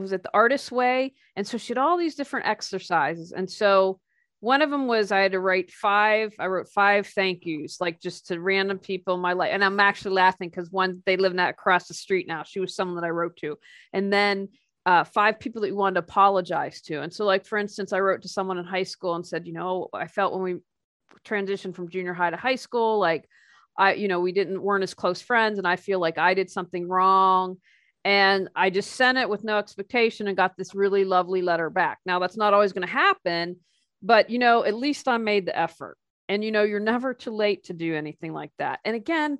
was 0.00 0.12
it 0.12 0.22
The 0.22 0.30
Artist's 0.34 0.72
Way? 0.72 1.14
And 1.36 1.46
so 1.46 1.58
she 1.58 1.70
had 1.70 1.78
all 1.78 1.98
these 1.98 2.14
different 2.14 2.46
exercises. 2.46 3.32
And 3.32 3.50
so 3.50 4.00
one 4.40 4.62
of 4.62 4.70
them 4.70 4.86
was 4.86 5.12
I 5.12 5.20
had 5.20 5.32
to 5.32 5.40
write 5.40 5.70
five. 5.70 6.32
I 6.38 6.46
wrote 6.46 6.68
five 6.68 7.06
thank 7.06 7.44
yous, 7.44 7.80
like 7.80 8.00
just 8.00 8.28
to 8.28 8.40
random 8.40 8.78
people 8.78 9.14
in 9.14 9.20
my 9.20 9.34
life. 9.34 9.50
And 9.52 9.62
I'm 9.62 9.78
actually 9.78 10.14
laughing 10.14 10.48
because 10.48 10.70
one 10.70 11.02
they 11.04 11.18
live 11.18 11.34
not 11.34 11.50
across 11.50 11.88
the 11.88 11.94
street 11.94 12.26
now. 12.26 12.42
She 12.42 12.58
was 12.58 12.74
someone 12.74 12.96
that 12.96 13.06
I 13.06 13.10
wrote 13.10 13.36
to, 13.38 13.58
and 13.92 14.10
then 14.10 14.48
uh, 14.86 15.04
five 15.04 15.38
people 15.38 15.60
that 15.60 15.68
you 15.68 15.76
wanted 15.76 15.96
to 15.96 16.06
apologize 16.06 16.80
to. 16.82 17.02
And 17.02 17.12
so, 17.12 17.26
like 17.26 17.44
for 17.44 17.58
instance, 17.58 17.92
I 17.92 18.00
wrote 18.00 18.22
to 18.22 18.28
someone 18.28 18.56
in 18.56 18.64
high 18.64 18.82
school 18.82 19.14
and 19.14 19.26
said, 19.26 19.46
you 19.46 19.52
know, 19.52 19.88
I 19.92 20.06
felt 20.06 20.32
when 20.32 20.42
we 20.42 20.56
transitioned 21.22 21.74
from 21.74 21.90
junior 21.90 22.14
high 22.14 22.30
to 22.30 22.36
high 22.36 22.54
school, 22.54 22.98
like 22.98 23.28
I, 23.76 23.92
you 23.92 24.08
know, 24.08 24.20
we 24.20 24.32
didn't 24.32 24.62
weren't 24.62 24.84
as 24.84 24.94
close 24.94 25.20
friends, 25.20 25.58
and 25.58 25.68
I 25.68 25.76
feel 25.76 26.00
like 26.00 26.16
I 26.16 26.32
did 26.32 26.50
something 26.50 26.88
wrong. 26.88 27.58
And 28.04 28.48
I 28.56 28.70
just 28.70 28.92
sent 28.92 29.18
it 29.18 29.28
with 29.28 29.44
no 29.44 29.58
expectation 29.58 30.26
and 30.26 30.36
got 30.36 30.56
this 30.56 30.74
really 30.74 31.04
lovely 31.04 31.42
letter 31.42 31.68
back. 31.68 31.98
Now 32.06 32.18
that's 32.18 32.36
not 32.36 32.54
always 32.54 32.72
going 32.72 32.86
to 32.86 32.92
happen 32.92 33.56
but 34.02 34.30
you 34.30 34.38
know 34.38 34.64
at 34.64 34.74
least 34.74 35.08
i 35.08 35.16
made 35.16 35.46
the 35.46 35.58
effort. 35.58 35.96
And 36.28 36.44
you 36.44 36.52
know 36.52 36.62
you're 36.62 36.80
never 36.80 37.12
too 37.12 37.32
late 37.32 37.64
to 37.64 37.72
do 37.72 37.94
anything 37.94 38.32
like 38.32 38.52
that. 38.58 38.80
And 38.84 38.96
again 38.96 39.38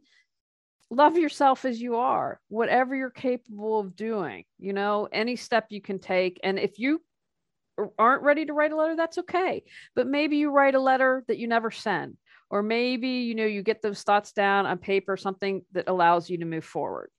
love 0.93 1.17
yourself 1.17 1.65
as 1.65 1.81
you 1.81 1.97
are 1.97 2.41
whatever 2.49 2.97
you're 2.97 3.11
capable 3.11 3.79
of 3.79 3.95
doing 3.95 4.43
you 4.59 4.73
know 4.73 5.09
any 5.13 5.37
step 5.37 5.67
you 5.71 5.81
can 5.81 5.99
take. 5.99 6.41
And 6.43 6.59
if 6.59 6.79
you 6.79 7.01
aren't 7.99 8.23
ready 8.23 8.45
to 8.45 8.53
write 8.53 8.73
a 8.73 8.77
letter 8.77 8.97
that's 8.97 9.19
okay. 9.19 9.63
But 9.95 10.07
maybe 10.07 10.37
you 10.37 10.51
write 10.51 10.75
a 10.75 10.81
letter 10.81 11.25
that 11.29 11.39
you 11.39 11.47
never 11.47 11.71
send 11.71 12.17
or 12.51 12.63
maybe 12.63 13.09
you 13.09 13.35
know 13.35 13.47
you 13.47 13.63
get 13.63 13.81
those 13.83 14.03
thoughts 14.03 14.33
down 14.33 14.67
on 14.67 14.79
paper 14.79 15.17
something 15.17 15.63
that 15.73 15.89
allows 15.89 16.29
you 16.29 16.39
to 16.39 16.45
move 16.45 16.65
forward 16.65 17.11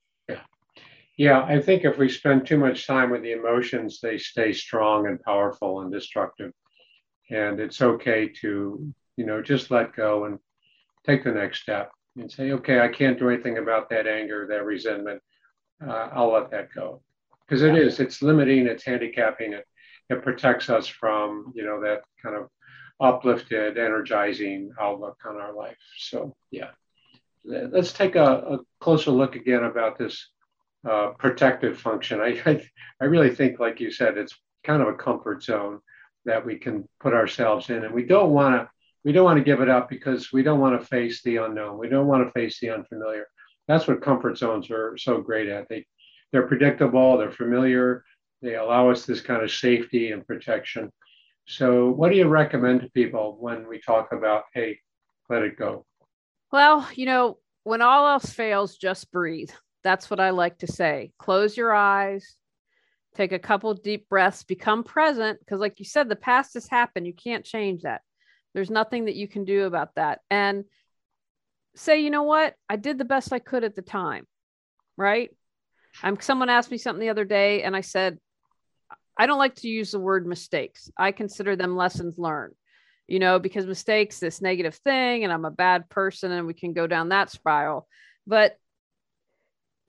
yeah 1.21 1.37
yeah 1.47 1.55
i 1.55 1.61
think 1.61 1.83
if 1.83 1.97
we 1.97 2.09
spend 2.09 2.45
too 2.45 2.57
much 2.57 2.87
time 2.87 3.09
with 3.11 3.21
the 3.21 3.33
emotions 3.33 3.99
they 4.01 4.17
stay 4.17 4.51
strong 4.51 5.07
and 5.07 5.21
powerful 5.21 5.81
and 5.81 5.91
destructive. 5.91 6.51
And 7.29 7.59
it's 7.61 7.81
okay 7.81 8.21
to 8.41 8.93
you 9.17 9.25
know 9.25 9.41
just 9.41 9.71
let 9.71 9.95
go 9.95 10.25
and 10.25 10.39
take 11.05 11.23
the 11.23 11.31
next 11.31 11.61
step 11.61 11.91
and 12.17 12.31
say 12.31 12.51
okay 12.51 12.79
i 12.79 12.87
can't 12.87 13.19
do 13.19 13.29
anything 13.29 13.57
about 13.57 13.89
that 13.89 14.07
anger 14.07 14.47
that 14.49 14.65
resentment. 14.65 15.21
Uh, 15.85 16.09
i'll 16.15 16.33
let 16.33 16.51
that 16.51 16.67
go. 16.73 17.01
Because 17.41 17.61
it 17.63 17.75
is 17.77 17.99
it's 17.99 18.21
limiting 18.21 18.67
it's 18.67 18.85
handicapping 18.91 19.53
it 19.53 19.65
it 20.09 20.23
protects 20.23 20.69
us 20.69 20.87
from 20.87 21.53
you 21.55 21.63
know 21.67 21.79
that 21.81 21.99
kind 22.23 22.35
of 22.35 22.49
uplifted 22.99 23.77
energizing 23.77 24.71
outlook 24.79 25.17
on 25.25 25.35
our 25.37 25.53
life. 25.53 25.81
So 26.09 26.35
yeah. 26.51 26.71
Let's 27.43 27.91
take 27.91 28.15
a, 28.15 28.29
a 28.53 28.59
closer 28.79 29.09
look 29.09 29.35
again 29.35 29.63
about 29.63 29.97
this 29.97 30.15
uh, 30.89 31.09
protective 31.17 31.77
function. 31.77 32.19
I, 32.19 32.41
I 32.45 32.67
i 33.01 33.05
really 33.05 33.33
think 33.33 33.59
like 33.59 33.79
you 33.79 33.91
said 33.91 34.17
it's 34.17 34.35
kind 34.63 34.81
of 34.81 34.87
a 34.87 34.93
comfort 34.93 35.43
zone 35.43 35.79
that 36.25 36.45
we 36.45 36.57
can 36.57 36.87
put 36.99 37.13
ourselves 37.13 37.69
in. 37.69 37.83
And 37.83 37.93
we 37.93 38.05
don't 38.05 38.31
want 38.31 38.55
to 38.55 38.69
we 39.03 39.11
don't 39.11 39.25
want 39.25 39.39
to 39.39 39.43
give 39.43 39.61
it 39.61 39.69
up 39.69 39.89
because 39.89 40.31
we 40.31 40.43
don't 40.43 40.59
want 40.59 40.79
to 40.79 40.85
face 40.85 41.23
the 41.23 41.37
unknown. 41.37 41.79
We 41.79 41.89
don't 41.89 42.05
want 42.05 42.25
to 42.25 42.31
face 42.31 42.59
the 42.59 42.69
unfamiliar. 42.69 43.25
That's 43.67 43.87
what 43.87 44.01
comfort 44.01 44.37
zones 44.37 44.69
are 44.69 44.95
so 44.97 45.21
great 45.21 45.49
at. 45.49 45.67
They 45.69 45.85
they're 46.31 46.47
predictable 46.47 47.17
they're 47.17 47.31
familiar 47.31 48.05
they 48.41 48.55
allow 48.55 48.89
us 48.89 49.05
this 49.05 49.21
kind 49.21 49.43
of 49.43 49.51
safety 49.51 50.11
and 50.11 50.25
protection. 50.25 50.91
So 51.45 51.91
what 51.91 52.09
do 52.09 52.17
you 52.17 52.27
recommend 52.27 52.81
to 52.81 52.89
people 52.89 53.37
when 53.39 53.67
we 53.67 53.79
talk 53.79 54.13
about 54.13 54.43
hey 54.53 54.79
let 55.29 55.41
it 55.43 55.57
go? 55.57 55.85
Well 56.51 56.87
you 56.93 57.05
know 57.05 57.37
when 57.63 57.81
all 57.81 58.07
else 58.07 58.31
fails 58.31 58.77
just 58.77 59.11
breathe 59.11 59.51
that's 59.83 60.09
what 60.09 60.19
i 60.19 60.29
like 60.29 60.57
to 60.59 60.67
say 60.67 61.11
close 61.17 61.55
your 61.57 61.73
eyes 61.73 62.37
take 63.15 63.31
a 63.31 63.39
couple 63.39 63.73
deep 63.73 64.07
breaths, 64.09 64.43
become 64.43 64.83
present. 64.83 65.39
Because, 65.39 65.59
like 65.59 65.79
you 65.79 65.85
said, 65.85 66.09
the 66.09 66.15
past 66.15 66.53
has 66.53 66.67
happened. 66.67 67.07
You 67.07 67.13
can't 67.13 67.45
change 67.45 67.83
that. 67.83 68.01
There's 68.53 68.69
nothing 68.69 69.05
that 69.05 69.15
you 69.15 69.27
can 69.27 69.45
do 69.45 69.65
about 69.65 69.95
that. 69.95 70.19
And 70.29 70.65
say, 71.75 72.01
you 72.01 72.09
know 72.09 72.23
what? 72.23 72.55
I 72.69 72.75
did 72.75 72.97
the 72.97 73.05
best 73.05 73.33
I 73.33 73.39
could 73.39 73.63
at 73.63 73.75
the 73.75 73.81
time. 73.81 74.25
Right. 74.97 75.31
I'm 76.03 76.19
someone 76.21 76.49
asked 76.49 76.71
me 76.71 76.77
something 76.77 77.01
the 77.01 77.09
other 77.09 77.25
day, 77.25 77.63
and 77.63 77.75
I 77.75 77.81
said, 77.81 78.17
I 79.17 79.25
don't 79.25 79.39
like 79.39 79.55
to 79.55 79.67
use 79.67 79.91
the 79.91 79.99
word 79.99 80.25
mistakes. 80.25 80.89
I 80.97 81.11
consider 81.11 81.55
them 81.55 81.75
lessons 81.75 82.17
learned, 82.17 82.55
you 83.07 83.19
know, 83.19 83.39
because 83.39 83.65
mistakes, 83.65 84.19
this 84.19 84.41
negative 84.41 84.75
thing, 84.75 85.23
and 85.23 85.33
I'm 85.33 85.45
a 85.45 85.51
bad 85.51 85.89
person, 85.89 86.31
and 86.31 86.47
we 86.47 86.53
can 86.53 86.71
go 86.71 86.87
down 86.87 87.09
that 87.09 87.29
spiral. 87.29 87.87
But 88.25 88.57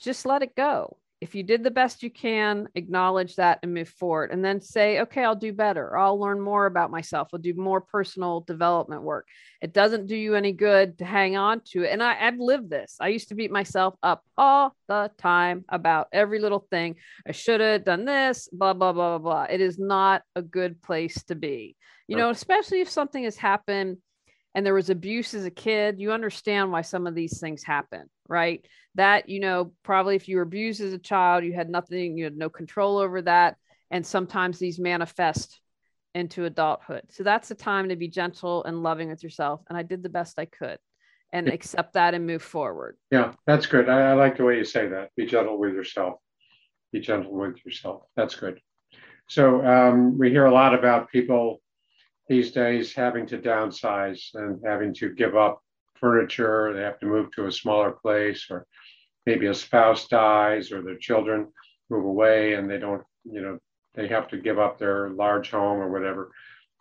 just 0.03 0.27
let 0.27 0.43
it 0.43 0.55
go 0.57 0.97
if 1.23 1.37
you 1.37 1.45
did 1.45 1.63
the 1.63 1.71
best 1.71 2.03
you 2.03 2.11
can, 2.11 2.67
acknowledge 2.75 3.37
that 3.37 3.61
and 3.63 3.73
move 3.73 3.89
forward. 3.89 4.33
And 4.33 4.45
then 4.45 4.61
say, 4.61 5.03
okay, 5.03 5.23
I'll 5.23 5.37
do 5.37 5.53
better. 5.53 5.97
I'll 5.97 6.19
learn 6.19 6.41
more 6.41 6.67
about 6.67 6.91
myself. 6.91 7.29
I'll 7.33 7.39
do 7.39 7.55
more 7.55 7.81
personal 7.81 8.41
development 8.41 9.03
work. 9.03 9.29
It 9.61 9.73
doesn't 9.73 10.09
do 10.09 10.17
you 10.17 10.35
any 10.35 10.51
good 10.51 10.99
to 10.99 11.05
hang 11.05 11.37
on 11.37 11.61
to 11.67 11.85
it. 11.85 11.93
And 11.93 12.03
I, 12.03 12.15
have 12.15 12.41
lived 12.41 12.71
this. 12.71 12.97
I 13.01 13.07
used 13.07 13.29
to 13.29 13.37
beat 13.37 13.53
myself 13.53 13.95
up 14.03 14.25
all 14.37 14.75
the 14.89 15.13
time 15.17 15.65
about 15.69 16.09
every 16.13 16.41
little 16.41 16.67
thing. 16.73 16.97
I 17.25 17.31
should 17.31 17.61
have 17.61 17.85
done 17.85 18.05
this, 18.05 18.49
blah, 18.53 18.73
blah, 18.73 18.93
blah, 18.93 19.19
blah, 19.19 19.31
blah. 19.31 19.47
It 19.49 19.61
is 19.61 19.79
not 19.79 20.23
a 20.35 20.43
good 20.43 20.83
place 20.83 21.23
to 21.29 21.37
be, 21.37 21.77
you 22.09 22.17
know, 22.17 22.31
especially 22.31 22.81
if 22.81 22.91
something 22.91 23.23
has 23.23 23.37
happened 23.37 23.99
and 24.57 24.67
there 24.67 24.75
was 24.75 24.91
abuse 24.91 25.35
as 25.35 25.45
a 25.45 25.51
kid, 25.51 26.01
you 26.01 26.11
understand 26.11 26.73
why 26.73 26.83
some 26.83 27.07
of 27.07 27.15
these 27.15 27.39
things 27.39 27.63
happen, 27.63 28.11
right? 28.29 28.67
That, 28.95 29.29
you 29.29 29.41
know, 29.41 29.73
probably 29.83 30.17
if 30.17 30.29
you 30.29 30.37
were 30.37 30.43
abused 30.43 30.81
as 30.81 30.93
a 30.93 30.99
child, 30.99 31.45
you 31.45 31.53
had 31.53 31.71
nothing, 31.71 32.19
you 32.19 32.25
had 32.25 32.37
no 32.37 32.51
control 32.51 32.99
over 32.99 33.23
that. 33.23 33.57
And 33.91 34.07
sometimes 34.07 34.59
these 34.59 34.79
manifest 34.79 35.61
into 36.15 36.45
adulthood. 36.45 37.05
So 37.11 37.23
that's 37.23 37.49
the 37.49 37.55
time 37.55 37.89
to 37.89 37.97
be 37.97 38.09
gentle 38.09 38.65
and 38.65 38.83
loving 38.83 39.09
with 39.09 39.23
yourself. 39.23 39.63
And 39.69 39.79
I 39.79 39.83
did 39.83 40.03
the 40.03 40.09
best 40.11 40.39
I 40.39 40.45
could 40.45 40.79
and 41.33 41.49
accept 41.49 41.95
that 41.95 42.13
and 42.13 42.27
move 42.27 42.43
forward. 42.43 42.99
Yeah, 43.11 43.33
that's 43.47 43.65
good. 43.65 43.89
I, 43.89 44.11
I 44.11 44.13
like 44.13 44.37
the 44.37 44.45
way 44.45 44.59
you 44.59 44.65
say 44.65 44.89
that. 44.89 45.11
Be 45.17 45.25
gentle 45.25 45.59
with 45.59 45.73
yourself. 45.73 46.19
Be 46.93 47.01
gentle 47.01 47.33
with 47.33 47.65
yourself. 47.65 48.03
That's 48.15 48.35
good. 48.35 48.61
So 49.29 49.65
um, 49.65 50.19
we 50.19 50.29
hear 50.29 50.45
a 50.45 50.53
lot 50.53 50.75
about 50.75 51.11
people 51.11 51.63
these 52.29 52.53
days 52.53 52.93
having 52.93 53.27
to 53.29 53.39
downsize 53.39 54.35
and 54.35 54.61
having 54.63 54.93
to 54.95 55.15
give 55.15 55.35
up 55.35 55.63
furniture. 55.95 56.75
They 56.75 56.83
have 56.83 56.99
to 57.01 57.07
move 57.07 57.31
to 57.33 57.47
a 57.47 57.53
smaller 57.53 57.93
place, 57.93 58.47
or 58.51 58.67
maybe 59.27 59.47
a 59.47 59.55
spouse 59.55 60.09
dies, 60.09 60.73
or 60.73 60.83
their 60.83 60.99
children 60.99 61.49
move 61.91 62.05
away 62.05 62.55
and 62.55 62.71
they 62.71 62.79
don't, 62.79 63.03
you 63.25 63.41
know, 63.41 63.59
they 63.95 64.09
have 64.09 64.29
to 64.29 64.39
give 64.39 64.59
up 64.59 64.79
their 64.79 65.11
large 65.11 65.51
home 65.51 65.79
or 65.79 65.91
whatever. 65.91 66.31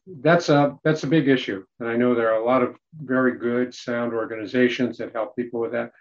That's 0.08 0.49
a 0.49 0.77
that's 0.84 1.04
a 1.04 1.08
big 1.08 1.27
issue, 1.27 1.63
and 1.80 1.88
I 1.88 1.95
know 1.95 2.15
there 2.15 2.34
are 2.34 2.41
a 2.41 2.45
lot 2.45 2.63
of 2.63 2.75
very 2.97 3.38
good, 3.38 3.73
sound 3.73 4.13
organizations 4.13 4.97
that 4.97 5.13
help 5.13 5.36
people 5.36 5.60
with 5.60 5.73
that. 5.73 5.91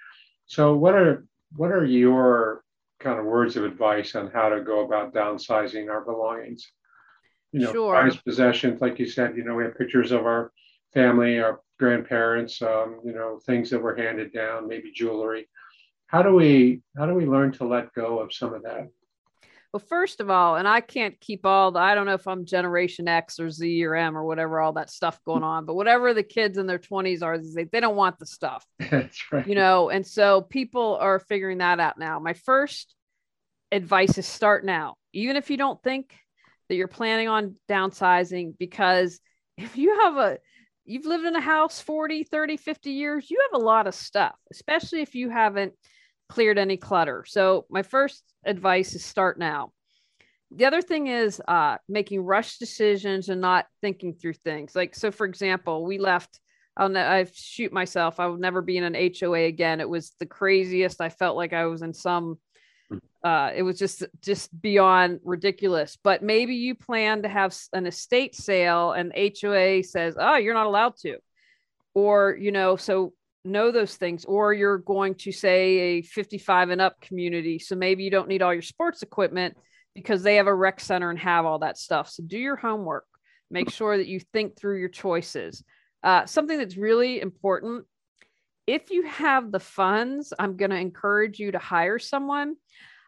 So, 0.46 0.74
what 0.74 0.94
are 0.94 1.26
what 1.54 1.70
are 1.70 1.84
your 1.84 2.64
kind 2.98 3.18
of 3.18 3.26
words 3.26 3.56
of 3.56 3.64
advice 3.64 4.14
on 4.14 4.30
how 4.30 4.48
to 4.48 4.62
go 4.62 4.84
about 4.86 5.12
downsizing 5.12 5.90
our 5.90 6.00
belongings? 6.00 6.66
you 7.52 7.60
know, 7.60 7.72
sure. 7.72 7.94
prized 7.94 8.24
possessions, 8.24 8.80
like 8.80 8.98
you 8.98 9.06
said, 9.06 9.36
you 9.36 9.44
know, 9.44 9.54
we 9.54 9.64
have 9.64 9.76
pictures 9.76 10.12
of 10.12 10.24
our 10.24 10.52
family, 10.94 11.40
our 11.40 11.60
grandparents, 11.78 12.62
um, 12.62 13.00
you 13.04 13.12
know, 13.12 13.40
things 13.44 13.70
that 13.70 13.82
were 13.82 13.96
handed 13.96 14.32
down, 14.32 14.68
maybe 14.68 14.92
jewelry. 14.92 15.48
How 16.10 16.22
do 16.22 16.34
we 16.34 16.82
how 16.96 17.06
do 17.06 17.14
we 17.14 17.24
learn 17.24 17.52
to 17.52 17.64
let 17.64 17.92
go 17.94 18.18
of 18.18 18.32
some 18.32 18.52
of 18.52 18.64
that? 18.64 18.88
Well, 19.72 19.80
first 19.88 20.20
of 20.20 20.28
all, 20.28 20.56
and 20.56 20.66
I 20.66 20.80
can't 20.80 21.20
keep 21.20 21.46
all 21.46 21.70
the, 21.70 21.78
I 21.78 21.94
don't 21.94 22.06
know 22.06 22.14
if 22.14 22.26
I'm 22.26 22.44
Generation 22.44 23.06
X 23.06 23.38
or 23.38 23.50
Z 23.50 23.84
or 23.84 23.94
M 23.94 24.18
or 24.18 24.24
whatever, 24.24 24.58
all 24.58 24.72
that 24.72 24.90
stuff 24.90 25.20
going 25.24 25.44
on, 25.44 25.64
but 25.64 25.76
whatever 25.76 26.12
the 26.12 26.24
kids 26.24 26.58
in 26.58 26.66
their 26.66 26.80
20s 26.80 27.22
are, 27.22 27.38
they, 27.38 27.62
they 27.62 27.78
don't 27.78 27.94
want 27.94 28.18
the 28.18 28.26
stuff. 28.26 28.66
That's 28.90 29.30
right. 29.30 29.46
You 29.46 29.54
know, 29.54 29.88
and 29.88 30.04
so 30.04 30.40
people 30.40 30.96
are 31.00 31.20
figuring 31.20 31.58
that 31.58 31.78
out 31.78 32.00
now. 32.00 32.18
My 32.18 32.32
first 32.32 32.96
advice 33.70 34.18
is 34.18 34.26
start 34.26 34.64
now. 34.64 34.96
Even 35.12 35.36
if 35.36 35.50
you 35.50 35.56
don't 35.56 35.80
think 35.80 36.16
that 36.68 36.74
you're 36.74 36.88
planning 36.88 37.28
on 37.28 37.54
downsizing 37.68 38.58
because 38.58 39.20
if 39.56 39.76
you 39.76 40.00
have 40.00 40.16
a 40.16 40.38
you've 40.84 41.06
lived 41.06 41.24
in 41.24 41.36
a 41.36 41.40
house 41.40 41.78
40 41.80 42.24
30 42.24 42.56
50 42.56 42.90
years 42.90 43.30
you 43.30 43.38
have 43.52 43.60
a 43.60 43.64
lot 43.64 43.86
of 43.86 43.94
stuff 43.94 44.34
especially 44.50 45.02
if 45.02 45.14
you 45.14 45.28
haven't 45.28 45.74
cleared 46.30 46.58
any 46.58 46.76
clutter 46.76 47.24
so 47.26 47.66
my 47.68 47.82
first 47.82 48.22
advice 48.44 48.94
is 48.94 49.04
start 49.04 49.38
now 49.38 49.72
the 50.52 50.64
other 50.64 50.82
thing 50.82 51.06
is 51.06 51.40
uh, 51.46 51.76
making 51.88 52.22
rush 52.22 52.58
decisions 52.58 53.28
and 53.28 53.40
not 53.40 53.66
thinking 53.82 54.14
through 54.14 54.32
things 54.32 54.74
like 54.74 54.94
so 54.94 55.10
for 55.10 55.26
example 55.26 55.84
we 55.84 55.98
left 55.98 56.40
I'll 56.76 56.88
ne- 56.88 57.00
I 57.00 57.26
shoot 57.34 57.72
myself. 57.72 58.20
I 58.20 58.26
will 58.26 58.38
never 58.38 58.62
be 58.62 58.78
in 58.78 58.84
an 58.84 59.12
HOA 59.18 59.40
again. 59.40 59.80
It 59.80 59.88
was 59.88 60.14
the 60.20 60.24
craziest. 60.24 61.00
I 61.00 61.08
felt 61.08 61.36
like 61.36 61.52
I 61.52 61.66
was 61.66 61.82
in 61.82 61.92
some 61.92 62.38
uh, 63.22 63.50
it 63.54 63.62
was 63.62 63.78
just 63.78 64.04
just 64.22 64.48
beyond 64.60 65.20
ridiculous. 65.24 65.98
But 66.02 66.22
maybe 66.22 66.54
you 66.54 66.74
plan 66.74 67.22
to 67.22 67.28
have 67.28 67.56
an 67.72 67.86
estate 67.86 68.34
sale, 68.34 68.92
and 68.92 69.12
HOA 69.14 69.82
says, 69.82 70.16
"Oh, 70.18 70.36
you're 70.36 70.54
not 70.54 70.66
allowed 70.66 70.96
to," 71.02 71.18
or 71.94 72.36
you 72.40 72.50
know, 72.50 72.76
so 72.76 73.12
know 73.44 73.70
those 73.70 73.96
things. 73.96 74.24
Or 74.24 74.52
you're 74.52 74.78
going 74.78 75.14
to 75.16 75.32
say 75.32 75.78
a 75.78 76.02
55 76.02 76.70
and 76.70 76.80
up 76.80 77.00
community, 77.00 77.58
so 77.58 77.76
maybe 77.76 78.04
you 78.04 78.10
don't 78.10 78.28
need 78.28 78.42
all 78.42 78.52
your 78.52 78.62
sports 78.62 79.02
equipment 79.02 79.56
because 79.94 80.22
they 80.22 80.36
have 80.36 80.46
a 80.46 80.54
rec 80.54 80.80
center 80.80 81.10
and 81.10 81.18
have 81.18 81.46
all 81.46 81.60
that 81.60 81.78
stuff. 81.78 82.08
So 82.10 82.22
do 82.26 82.38
your 82.38 82.56
homework. 82.56 83.04
Make 83.50 83.70
sure 83.70 83.96
that 83.96 84.06
you 84.06 84.20
think 84.32 84.56
through 84.56 84.78
your 84.78 84.88
choices. 84.88 85.64
Uh, 86.02 86.24
something 86.26 86.56
that's 86.56 86.76
really 86.76 87.20
important 87.20 87.84
if 88.70 88.90
you 88.90 89.02
have 89.02 89.50
the 89.50 89.58
funds, 89.58 90.32
I'm 90.38 90.56
going 90.56 90.70
to 90.70 90.76
encourage 90.76 91.40
you 91.40 91.50
to 91.50 91.58
hire 91.58 91.98
someone. 91.98 92.54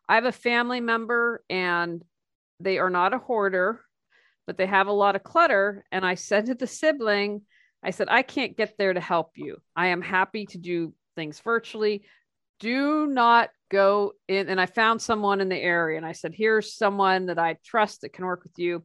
I 0.09 0.17
have 0.17 0.25
a 0.25 0.33
family 0.33 0.81
member 0.81 1.45
and 1.49 2.03
they 2.59 2.79
are 2.79 2.91
not 2.91 3.15
a 3.15 3.19
hoarder, 3.19 3.81
but 4.45 4.57
they 4.57 4.67
have 4.67 4.89
a 4.89 4.93
lot 4.93 5.15
of 5.15 5.23
clutter. 5.23 5.85
And 5.93 6.05
I 6.05 6.17
said 6.17 6.47
to 6.47 6.57
the 6.57 6.67
sibling, 6.67 7.43
I 7.83 7.91
said, 7.91 8.09
I 8.11 8.23
can't 8.23 8.57
get 8.57 8.77
there 8.79 8.93
to 8.93 9.01
help 9.01 9.33
you. 9.35 9.59
I 9.75 9.89
am 9.89 10.03
happy 10.03 10.47
to 10.47 10.59
do 10.59 10.95
things 11.17 11.41
virtually. 11.41 12.05
Do 12.61 13.07
not 13.07 13.51
go 13.71 14.13
in. 14.29 14.49
And 14.49 14.61
I 14.61 14.67
found 14.67 15.03
someone 15.03 15.41
in 15.41 15.49
the 15.49 15.57
area 15.57 15.97
and 15.97 16.07
I 16.07 16.13
said, 16.13 16.33
Here's 16.35 16.77
someone 16.77 17.27
that 17.27 17.39
I 17.39 17.57
trust 17.65 18.03
that 18.03 18.13
can 18.13 18.25
work 18.25 18.45
with 18.45 18.59
you. 18.59 18.85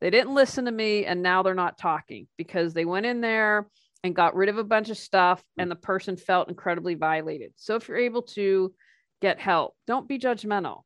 They 0.00 0.10
didn't 0.10 0.34
listen 0.34 0.66
to 0.66 0.72
me 0.72 1.06
and 1.06 1.22
now 1.22 1.42
they're 1.42 1.54
not 1.54 1.78
talking 1.78 2.26
because 2.36 2.74
they 2.74 2.84
went 2.84 3.06
in 3.06 3.22
there 3.22 3.68
and 4.02 4.14
got 4.14 4.36
rid 4.36 4.50
of 4.50 4.58
a 4.58 4.64
bunch 4.64 4.90
of 4.90 4.98
stuff 4.98 5.42
hmm. 5.56 5.62
and 5.62 5.70
the 5.70 5.76
person 5.76 6.16
felt 6.16 6.50
incredibly 6.50 6.94
violated. 6.94 7.52
So 7.56 7.76
if 7.76 7.88
you're 7.88 7.96
able 7.96 8.22
to 8.22 8.74
get 9.22 9.40
help, 9.40 9.74
don't 9.86 10.06
be 10.06 10.18
judgmental. 10.18 10.82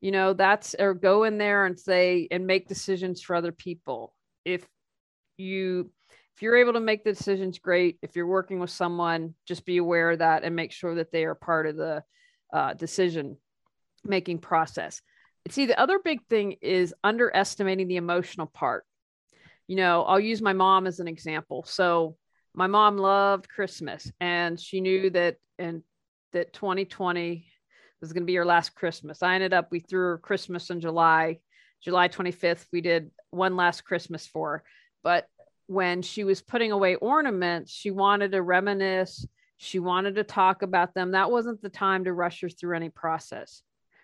You 0.00 0.12
know, 0.12 0.32
that's 0.32 0.74
or 0.78 0.94
go 0.94 1.24
in 1.24 1.38
there 1.38 1.66
and 1.66 1.78
say 1.78 2.28
and 2.30 2.46
make 2.46 2.68
decisions 2.68 3.22
for 3.22 3.36
other 3.36 3.52
people. 3.52 4.14
If 4.44 4.66
you 5.36 5.90
if 6.34 6.42
you're 6.42 6.56
able 6.56 6.72
to 6.72 6.80
make 6.80 7.04
the 7.04 7.12
decisions 7.12 7.58
great 7.58 7.98
if 8.02 8.16
you're 8.16 8.26
working 8.26 8.60
with 8.60 8.70
someone 8.70 9.34
just 9.46 9.64
be 9.64 9.76
aware 9.76 10.10
of 10.10 10.18
that 10.20 10.44
and 10.44 10.56
make 10.56 10.72
sure 10.72 10.94
that 10.94 11.12
they 11.12 11.24
are 11.24 11.34
part 11.34 11.66
of 11.66 11.76
the 11.76 12.02
uh, 12.52 12.74
decision 12.74 13.36
making 14.04 14.38
process 14.38 15.00
see 15.50 15.66
the 15.66 15.78
other 15.78 15.98
big 15.98 16.20
thing 16.28 16.56
is 16.62 16.94
underestimating 17.02 17.88
the 17.88 17.96
emotional 17.96 18.46
part 18.46 18.84
you 19.66 19.76
know 19.76 20.02
i'll 20.04 20.20
use 20.20 20.40
my 20.42 20.52
mom 20.52 20.86
as 20.86 21.00
an 21.00 21.08
example 21.08 21.64
so 21.66 22.16
my 22.54 22.66
mom 22.66 22.98
loved 22.98 23.48
Christmas 23.48 24.10
and 24.20 24.60
she 24.60 24.80
knew 24.80 25.10
that 25.10 25.36
and 25.58 25.82
that 26.32 26.52
2020 26.52 27.46
was 28.00 28.12
going 28.12 28.22
to 28.22 28.26
be 28.26 28.34
her 28.34 28.44
last 28.44 28.74
Christmas. 28.74 29.22
I 29.22 29.34
ended 29.34 29.52
up 29.52 29.68
we 29.70 29.80
threw 29.80 30.00
her 30.00 30.18
Christmas 30.18 30.70
in 30.70 30.80
July, 30.80 31.38
July 31.82 32.08
25th. 32.08 32.66
We 32.72 32.80
did 32.80 33.10
one 33.30 33.56
last 33.56 33.84
Christmas 33.84 34.26
for 34.26 34.50
her. 34.50 34.64
But 35.02 35.26
when 35.66 36.02
she 36.02 36.24
was 36.24 36.42
putting 36.42 36.72
away 36.72 36.96
ornaments, 36.96 37.72
she 37.72 37.90
wanted 37.90 38.32
to 38.32 38.42
reminisce. 38.42 39.26
She 39.56 39.78
wanted 39.78 40.16
to 40.16 40.24
talk 40.24 40.62
about 40.62 40.94
them. 40.94 41.12
That 41.12 41.30
wasn't 41.30 41.62
the 41.62 41.68
time 41.68 42.04
to 42.04 42.12
rush 42.12 42.40
her 42.40 42.48
through 42.48 42.76
any 42.76 42.88
process. 42.88 43.62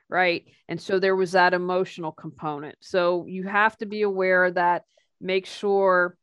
Right. 0.09 0.47
And 0.68 0.81
so 0.81 0.99
there 0.99 1.16
was 1.16 1.33
that 1.33 1.53
emotional 1.53 2.12
component. 2.12 2.77
So 2.81 3.27
you 3.27 3.42
have 3.44 3.77
to 3.79 3.87
be 3.87 4.03
aware 4.03 4.51
that 4.53 4.85
make 5.21 5.47
sure 5.47 6.16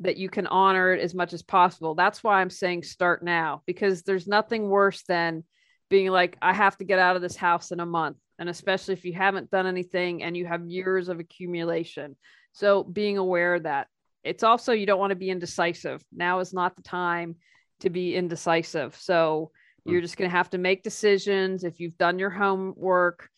that 0.00 0.16
you 0.16 0.28
can 0.28 0.46
honor 0.46 0.92
it 0.92 1.00
as 1.00 1.14
much 1.14 1.32
as 1.32 1.42
possible. 1.42 1.94
That's 1.94 2.24
why 2.24 2.40
I'm 2.40 2.50
saying 2.50 2.82
start 2.82 3.22
now 3.22 3.62
because 3.66 4.02
there's 4.02 4.26
nothing 4.26 4.68
worse 4.68 5.02
than 5.02 5.44
being 5.88 6.10
like, 6.10 6.36
I 6.42 6.52
have 6.52 6.76
to 6.78 6.84
get 6.84 6.98
out 6.98 7.16
of 7.16 7.22
this 7.22 7.36
house 7.36 7.70
in 7.70 7.80
a 7.80 7.86
month. 7.86 8.16
And 8.38 8.48
especially 8.48 8.94
if 8.94 9.04
you 9.04 9.12
haven't 9.12 9.50
done 9.50 9.66
anything 9.66 10.22
and 10.22 10.36
you 10.36 10.46
have 10.46 10.66
years 10.66 11.08
of 11.08 11.20
accumulation. 11.20 12.16
So 12.52 12.82
being 12.82 13.18
aware 13.18 13.54
of 13.56 13.64
that 13.64 13.88
it's 14.22 14.42
also, 14.42 14.72
you 14.72 14.86
don't 14.86 14.98
want 14.98 15.10
to 15.10 15.16
be 15.16 15.30
indecisive. 15.30 16.02
Now 16.12 16.40
is 16.40 16.52
not 16.52 16.76
the 16.76 16.82
time 16.82 17.36
to 17.80 17.90
be 17.90 18.14
indecisive. 18.14 18.96
So 18.96 19.50
you're 19.84 20.00
hmm. 20.00 20.04
just 20.04 20.16
going 20.16 20.30
to 20.30 20.36
have 20.36 20.50
to 20.50 20.58
make 20.58 20.82
decisions. 20.82 21.64
If 21.64 21.80
you've 21.80 21.96
done 21.96 22.18
your 22.18 22.30
homework, 22.30 23.28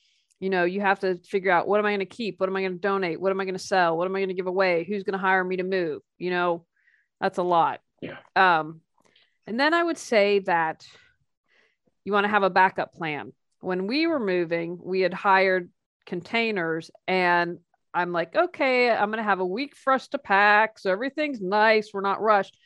you 0.42 0.50
know 0.50 0.64
you 0.64 0.80
have 0.80 0.98
to 0.98 1.18
figure 1.18 1.52
out 1.52 1.68
what 1.68 1.78
am 1.78 1.86
i 1.86 1.90
going 1.90 2.00
to 2.00 2.04
keep 2.04 2.40
what 2.40 2.48
am 2.48 2.56
i 2.56 2.60
going 2.60 2.72
to 2.72 2.78
donate 2.78 3.20
what 3.20 3.30
am 3.30 3.40
i 3.40 3.44
going 3.44 3.54
to 3.54 3.60
sell 3.60 3.96
what 3.96 4.06
am 4.06 4.16
i 4.16 4.18
going 4.18 4.28
to 4.28 4.34
give 4.34 4.48
away 4.48 4.84
who's 4.84 5.04
going 5.04 5.12
to 5.12 5.18
hire 5.18 5.44
me 5.44 5.56
to 5.56 5.62
move 5.62 6.02
you 6.18 6.30
know 6.30 6.66
that's 7.20 7.38
a 7.38 7.42
lot 7.42 7.80
yeah 8.02 8.16
um 8.34 8.80
and 9.46 9.58
then 9.58 9.72
i 9.72 9.82
would 9.82 9.96
say 9.96 10.40
that 10.40 10.84
you 12.04 12.12
want 12.12 12.24
to 12.24 12.30
have 12.30 12.42
a 12.42 12.50
backup 12.50 12.92
plan 12.92 13.32
when 13.60 13.86
we 13.86 14.08
were 14.08 14.18
moving 14.18 14.76
we 14.82 15.00
had 15.00 15.14
hired 15.14 15.70
containers 16.06 16.90
and 17.06 17.58
i'm 17.94 18.12
like 18.12 18.34
okay 18.34 18.90
i'm 18.90 19.10
going 19.10 19.18
to 19.18 19.22
have 19.22 19.40
a 19.40 19.46
week 19.46 19.76
for 19.76 19.92
us 19.92 20.08
to 20.08 20.18
pack 20.18 20.78
so 20.78 20.90
everything's 20.90 21.40
nice 21.40 21.90
we're 21.92 22.00
not 22.00 22.22
rushed 22.22 22.56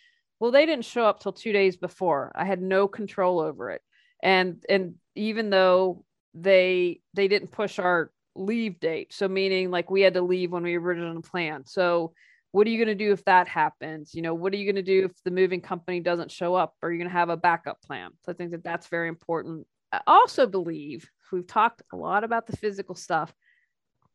well 0.41 0.51
they 0.51 0.67
didn't 0.67 0.85
show 0.85 1.05
up 1.05 1.21
till 1.21 1.33
two 1.33 1.53
days 1.53 1.77
before 1.77 2.33
i 2.35 2.45
had 2.45 2.61
no 2.61 2.89
control 2.89 3.41
over 3.41 3.71
it 3.71 3.83
and 4.23 4.65
and 4.69 4.95
even 5.15 5.51
though 5.51 6.05
they 6.35 7.01
they 7.15 7.29
didn't 7.29 7.51
push 7.51 7.79
our 7.79 8.11
leave 8.37 8.79
date. 8.81 9.13
So 9.13 9.29
meaning 9.29 9.71
like 9.71 9.91
we 9.91 10.03
had 10.03 10.15
to 10.15 10.23
leave 10.23 10.53
when 10.53 10.63
we 10.63 10.77
originally 10.77 11.23
planned. 11.23 11.69
So 11.69 12.13
what 12.53 12.67
are 12.67 12.71
you 12.71 12.79
going 12.79 12.97
to 12.97 13.05
do 13.05 13.13
if 13.13 13.25
that 13.25 13.49
happens? 13.49 14.15
You 14.15 14.23
know, 14.23 14.35
what 14.35 14.53
are 14.53 14.57
you 14.57 14.65
going 14.65 14.77
to 14.77 14.83
do 14.83 15.07
if 15.07 15.13
the 15.25 15.31
moving 15.31 15.61
company 15.61 16.01
doesn't 16.01 16.31
show 16.31 16.55
up? 16.55 16.75
Are 16.83 16.91
you 16.91 16.99
going 16.99 17.11
to 17.11 17.17
have 17.17 17.29
a 17.29 17.37
backup 17.37 17.83
plan? 17.83 18.11
So 18.25 18.33
I 18.33 18.35
think 18.35 18.53
that 18.53 18.65
that's 18.65 18.89
very 18.89 19.09
important. 19.09 19.67
I 19.93 20.01
also 20.07 20.47
believe 20.47 21.09
we've 21.33 21.47
talked 21.47 21.83
a 21.93 21.97
lot 21.97 22.25
about 22.25 22.47
the 22.47 22.57
physical 22.57 22.95
stuff, 22.95 23.35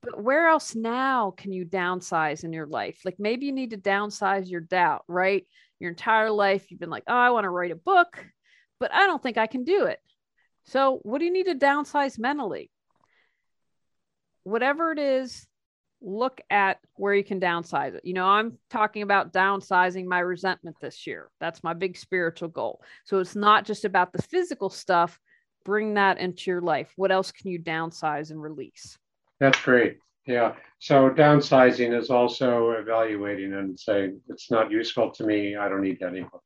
but 0.01 0.21
where 0.21 0.47
else 0.47 0.75
now 0.75 1.31
can 1.37 1.51
you 1.51 1.65
downsize 1.65 2.43
in 2.43 2.53
your 2.53 2.65
life? 2.65 2.99
Like 3.05 3.17
maybe 3.19 3.45
you 3.45 3.51
need 3.51 3.71
to 3.71 3.77
downsize 3.77 4.49
your 4.49 4.61
doubt, 4.61 5.03
right? 5.07 5.45
Your 5.79 5.91
entire 5.91 6.31
life, 6.31 6.69
you've 6.69 6.79
been 6.79 6.89
like, 6.89 7.03
oh, 7.07 7.15
I 7.15 7.29
want 7.31 7.45
to 7.45 7.49
write 7.49 7.71
a 7.71 7.75
book, 7.75 8.25
but 8.79 8.93
I 8.93 9.05
don't 9.07 9.21
think 9.21 9.37
I 9.37 9.47
can 9.47 9.63
do 9.63 9.85
it. 9.85 9.99
So, 10.65 10.99
what 11.03 11.19
do 11.19 11.25
you 11.25 11.33
need 11.33 11.47
to 11.47 11.55
downsize 11.55 12.19
mentally? 12.19 12.69
Whatever 14.43 14.91
it 14.91 14.99
is, 14.99 15.45
look 16.01 16.41
at 16.49 16.79
where 16.95 17.13
you 17.13 17.23
can 17.23 17.39
downsize 17.39 17.95
it. 17.95 18.05
You 18.05 18.13
know, 18.13 18.25
I'm 18.25 18.57
talking 18.69 19.01
about 19.01 19.33
downsizing 19.33 20.05
my 20.05 20.19
resentment 20.19 20.77
this 20.81 21.05
year. 21.05 21.29
That's 21.39 21.63
my 21.63 21.73
big 21.73 21.97
spiritual 21.97 22.49
goal. 22.49 22.81
So, 23.05 23.19
it's 23.19 23.35
not 23.35 23.65
just 23.65 23.85
about 23.85 24.13
the 24.13 24.21
physical 24.21 24.69
stuff, 24.69 25.19
bring 25.65 25.95
that 25.95 26.19
into 26.19 26.51
your 26.51 26.61
life. 26.61 26.91
What 26.95 27.11
else 27.11 27.31
can 27.31 27.49
you 27.49 27.59
downsize 27.59 28.31
and 28.31 28.41
release? 28.41 28.97
That's 29.41 29.59
great. 29.59 29.97
Yeah. 30.27 30.53
So 30.77 31.09
downsizing 31.09 31.99
is 31.99 32.11
also 32.11 32.71
evaluating 32.71 33.53
and 33.53 33.77
saying 33.77 34.21
it's 34.29 34.51
not 34.51 34.69
useful 34.69 35.09
to 35.11 35.23
me. 35.25 35.55
I 35.55 35.67
don't 35.67 35.81
need 35.81 35.99
that 35.99 36.09
anymore. 36.09 36.41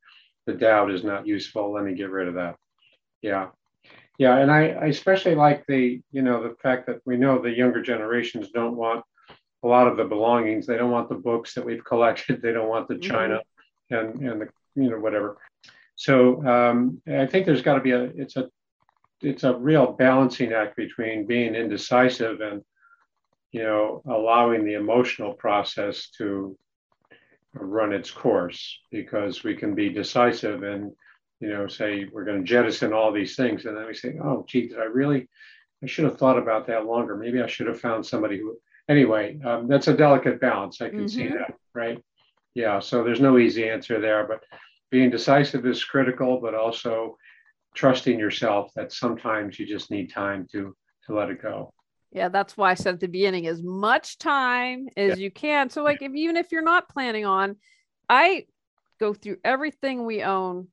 The 0.45 0.53
doubt 0.53 0.91
is 0.91 1.03
not 1.03 1.27
useful. 1.27 1.73
Let 1.73 1.83
me 1.83 1.93
get 1.93 2.09
rid 2.09 2.29
of 2.29 2.35
that. 2.35 2.55
Yeah. 3.21 3.49
Yeah, 4.17 4.37
and 4.37 4.49
I, 4.49 4.69
I 4.69 4.85
especially 4.85 5.35
like 5.35 5.65
the 5.67 6.01
you 6.13 6.21
know 6.21 6.41
the 6.41 6.55
fact 6.63 6.87
that 6.87 7.01
we 7.05 7.17
know 7.17 7.37
the 7.37 7.51
younger 7.51 7.81
generations 7.81 8.49
don't 8.53 8.77
want 8.77 9.03
a 9.61 9.67
lot 9.67 9.89
of 9.89 9.97
the 9.97 10.05
belongings. 10.05 10.65
They 10.65 10.77
don't 10.77 10.91
want 10.91 11.09
the 11.09 11.15
books 11.15 11.53
that 11.55 11.65
we've 11.65 11.83
collected. 11.91 12.41
They 12.41 12.53
don't 12.53 12.69
want 12.69 12.87
the 12.87 12.93
mm-hmm. 12.93 13.11
china 13.11 13.41
mm-hmm. 13.91 14.21
and 14.21 14.29
and 14.29 14.41
the 14.41 14.47
you 14.81 14.89
know 14.89 14.99
whatever. 14.99 15.37
So 15.97 16.45
um, 16.47 17.01
I 17.05 17.25
think 17.25 17.45
there's 17.45 17.61
got 17.61 17.73
to 17.75 17.81
be 17.81 17.91
a 17.91 18.03
it's 18.03 18.37
a 18.37 18.49
it's 19.21 19.43
a 19.43 19.57
real 19.57 19.91
balancing 19.91 20.53
act 20.53 20.77
between 20.77 21.27
being 21.27 21.53
indecisive 21.53 22.39
and 22.39 22.61
you 23.55 23.63
know 23.63 24.01
allowing 24.17 24.65
the 24.65 24.73
emotional 24.73 25.33
process 25.33 26.09
to 26.17 26.57
run 27.53 27.93
its 27.93 28.11
course 28.11 28.79
because 28.91 29.43
we 29.43 29.55
can 29.55 29.73
be 29.73 29.89
decisive 29.89 30.63
and 30.63 30.91
you 31.39 31.49
know, 31.49 31.67
say 31.67 32.07
we're 32.11 32.23
going 32.23 32.39
to 32.39 32.47
jettison 32.47 32.93
all 32.93 33.11
these 33.11 33.35
things, 33.35 33.65
and 33.65 33.75
then 33.75 33.85
we 33.85 33.93
say, 33.93 34.17
oh, 34.23 34.45
gee, 34.47 34.67
did 34.67 34.79
I 34.79 34.85
really? 34.85 35.27
I 35.83 35.87
should 35.87 36.05
have 36.05 36.17
thought 36.17 36.37
about 36.37 36.67
that 36.67 36.85
longer. 36.85 37.15
Maybe 37.15 37.41
I 37.41 37.47
should 37.47 37.67
have 37.67 37.79
found 37.79 38.05
somebody 38.05 38.39
who. 38.39 38.57
Anyway, 38.87 39.39
um, 39.43 39.67
that's 39.67 39.87
a 39.87 39.97
delicate 39.97 40.39
balance. 40.39 40.81
I 40.81 40.89
can 40.89 40.99
mm-hmm. 40.99 41.07
see 41.07 41.27
that, 41.27 41.55
right? 41.73 41.99
Yeah. 42.53 42.79
So 42.79 43.03
there's 43.03 43.19
no 43.19 43.37
easy 43.37 43.67
answer 43.67 43.99
there, 43.99 44.25
but 44.27 44.43
being 44.91 45.09
decisive 45.09 45.65
is 45.65 45.83
critical, 45.83 46.39
but 46.39 46.53
also 46.53 47.17
trusting 47.73 48.17
yourself 48.17 48.71
that 48.75 48.91
sometimes 48.91 49.59
you 49.59 49.65
just 49.65 49.91
need 49.91 50.11
time 50.11 50.47
to 50.51 50.75
to 51.05 51.13
let 51.13 51.29
it 51.29 51.41
go. 51.41 51.73
Yeah, 52.15 52.29
that's 52.29 52.55
why 52.55 52.71
I 52.71 52.75
said 52.75 52.93
at 52.93 52.99
the 53.01 53.09
beginning 53.09 53.45
as 53.45 53.61
much 53.61 54.17
time 54.17 54.87
as 54.95 55.19
yeah. 55.19 55.23
you 55.25 55.31
can. 55.31 55.69
So, 55.69 55.83
like, 55.83 56.01
if, 56.01 56.13
even 56.15 56.37
if 56.37 56.49
you're 56.49 56.63
not 56.63 56.87
planning 56.87 57.25
on, 57.25 57.57
I 58.07 58.45
go 59.01 59.13
through 59.13 59.37
everything 59.43 60.05
we 60.05 60.23
own 60.23 60.69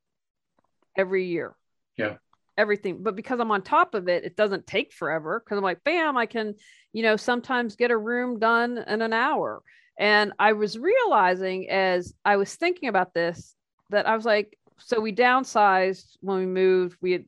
every 0.96 1.26
year. 1.26 1.56
Yeah. 1.96 2.18
Everything. 2.56 3.02
But 3.02 3.16
because 3.16 3.40
I'm 3.40 3.50
on 3.50 3.62
top 3.62 3.96
of 3.96 4.08
it, 4.08 4.22
it 4.22 4.36
doesn't 4.36 4.68
take 4.68 4.92
forever 4.92 5.42
because 5.44 5.58
I'm 5.58 5.64
like, 5.64 5.82
bam, 5.82 6.16
I 6.16 6.26
can, 6.26 6.54
you 6.92 7.02
know, 7.02 7.16
sometimes 7.16 7.74
get 7.74 7.90
a 7.90 7.98
room 7.98 8.38
done 8.38 8.78
in 8.78 9.02
an 9.02 9.12
hour. 9.12 9.62
And 9.98 10.32
I 10.38 10.52
was 10.52 10.78
realizing 10.78 11.68
as 11.68 12.14
I 12.24 12.36
was 12.36 12.54
thinking 12.54 12.88
about 12.88 13.14
this 13.14 13.56
that 13.90 14.06
I 14.06 14.14
was 14.14 14.24
like, 14.24 14.56
so 14.78 15.00
we 15.00 15.12
downsized 15.12 16.18
when 16.20 16.38
we 16.38 16.46
moved. 16.46 16.98
We 17.00 17.12
had 17.12 17.24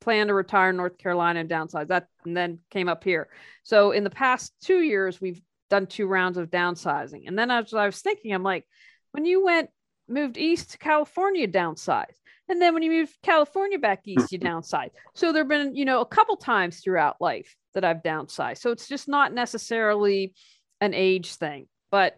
planned 0.00 0.28
to 0.28 0.34
retire 0.34 0.70
in 0.70 0.76
North 0.76 0.98
Carolina 0.98 1.40
and 1.40 1.50
downsize 1.50 1.88
that, 1.88 2.06
and 2.24 2.36
then 2.36 2.58
came 2.70 2.88
up 2.88 3.04
here. 3.04 3.28
So 3.62 3.92
in 3.92 4.04
the 4.04 4.10
past 4.10 4.52
two 4.62 4.80
years, 4.80 5.20
we've 5.20 5.40
done 5.68 5.86
two 5.86 6.06
rounds 6.06 6.38
of 6.38 6.50
downsizing. 6.50 7.26
And 7.26 7.38
then 7.38 7.50
as 7.50 7.72
I 7.74 7.86
was 7.86 8.00
thinking, 8.00 8.32
I'm 8.32 8.42
like, 8.42 8.66
when 9.12 9.24
you 9.24 9.44
went 9.44 9.70
moved 10.08 10.36
east 10.36 10.72
to 10.72 10.78
California, 10.78 11.46
downsized. 11.46 12.16
And 12.48 12.60
then 12.60 12.74
when 12.74 12.82
you 12.82 12.90
move 12.90 13.16
California 13.22 13.78
back 13.78 14.00
east, 14.06 14.32
you 14.32 14.40
downsize. 14.40 14.90
So 15.14 15.32
there 15.32 15.42
have 15.42 15.48
been, 15.48 15.76
you 15.76 15.84
know, 15.84 16.00
a 16.00 16.06
couple 16.06 16.36
times 16.36 16.80
throughout 16.80 17.20
life 17.20 17.54
that 17.74 17.84
I've 17.84 18.02
downsized. 18.02 18.58
So 18.58 18.72
it's 18.72 18.88
just 18.88 19.08
not 19.08 19.32
necessarily 19.32 20.34
an 20.80 20.92
age 20.92 21.34
thing, 21.34 21.68
but 21.92 22.16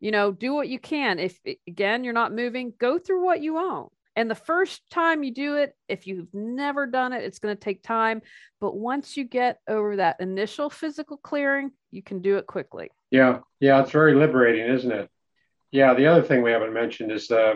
you 0.00 0.10
know, 0.10 0.32
do 0.32 0.54
what 0.54 0.68
you 0.68 0.78
can. 0.78 1.18
If 1.18 1.38
again, 1.66 2.04
you're 2.04 2.12
not 2.12 2.34
moving, 2.34 2.72
go 2.78 2.98
through 2.98 3.24
what 3.24 3.42
you 3.42 3.58
own. 3.58 3.88
And 4.16 4.30
the 4.30 4.34
first 4.34 4.82
time 4.90 5.24
you 5.24 5.32
do 5.32 5.56
it, 5.56 5.74
if 5.88 6.06
you've 6.06 6.32
never 6.32 6.86
done 6.86 7.12
it, 7.12 7.24
it's 7.24 7.40
going 7.40 7.56
to 7.56 7.60
take 7.60 7.82
time. 7.82 8.22
But 8.60 8.76
once 8.76 9.16
you 9.16 9.24
get 9.24 9.58
over 9.68 9.96
that 9.96 10.20
initial 10.20 10.70
physical 10.70 11.16
clearing, 11.16 11.72
you 11.90 12.02
can 12.02 12.22
do 12.22 12.36
it 12.36 12.46
quickly. 12.46 12.90
Yeah. 13.10 13.40
Yeah. 13.60 13.82
It's 13.82 13.90
very 13.90 14.14
liberating, 14.14 14.66
isn't 14.72 14.92
it? 14.92 15.10
Yeah. 15.72 15.94
The 15.94 16.06
other 16.06 16.22
thing 16.22 16.42
we 16.42 16.52
haven't 16.52 16.72
mentioned 16.72 17.10
is, 17.10 17.30
uh, 17.30 17.54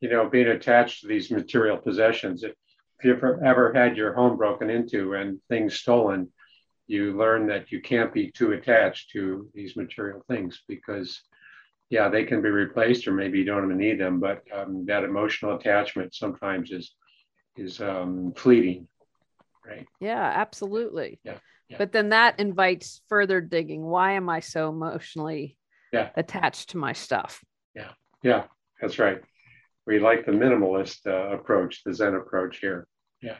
you 0.00 0.08
know, 0.08 0.28
being 0.28 0.48
attached 0.48 1.02
to 1.02 1.06
these 1.06 1.30
material 1.30 1.76
possessions. 1.76 2.42
If, 2.42 2.52
if 2.98 3.04
you've 3.04 3.22
ever 3.22 3.72
had 3.72 3.96
your 3.96 4.12
home 4.12 4.36
broken 4.36 4.70
into 4.70 5.14
and 5.14 5.40
things 5.48 5.74
stolen, 5.74 6.32
you 6.88 7.16
learn 7.16 7.46
that 7.46 7.70
you 7.70 7.80
can't 7.80 8.12
be 8.12 8.30
too 8.32 8.52
attached 8.52 9.10
to 9.10 9.48
these 9.54 9.76
material 9.76 10.24
things 10.28 10.62
because 10.68 11.22
yeah, 11.92 12.08
they 12.08 12.24
can 12.24 12.40
be 12.40 12.48
replaced, 12.48 13.06
or 13.06 13.12
maybe 13.12 13.38
you 13.38 13.44
don't 13.44 13.64
even 13.64 13.76
need 13.76 14.00
them. 14.00 14.18
But 14.18 14.42
um, 14.50 14.86
that 14.86 15.04
emotional 15.04 15.56
attachment 15.56 16.14
sometimes 16.14 16.70
is 16.70 16.94
is 17.54 17.82
um, 17.82 18.32
fleeting, 18.34 18.88
right? 19.66 19.86
Yeah, 20.00 20.22
absolutely. 20.22 21.20
Yeah, 21.22 21.36
yeah. 21.68 21.76
But 21.76 21.92
then 21.92 22.08
that 22.08 22.40
invites 22.40 23.02
further 23.10 23.42
digging. 23.42 23.82
Why 23.82 24.12
am 24.12 24.30
I 24.30 24.40
so 24.40 24.70
emotionally 24.70 25.58
yeah. 25.92 26.08
attached 26.16 26.70
to 26.70 26.78
my 26.78 26.94
stuff? 26.94 27.44
Yeah, 27.76 27.90
yeah, 28.22 28.44
that's 28.80 28.98
right. 28.98 29.20
We 29.86 29.98
like 29.98 30.24
the 30.24 30.32
minimalist 30.32 31.06
uh, 31.06 31.36
approach, 31.36 31.82
the 31.84 31.92
Zen 31.92 32.14
approach 32.14 32.56
here. 32.60 32.86
Yeah, 33.20 33.36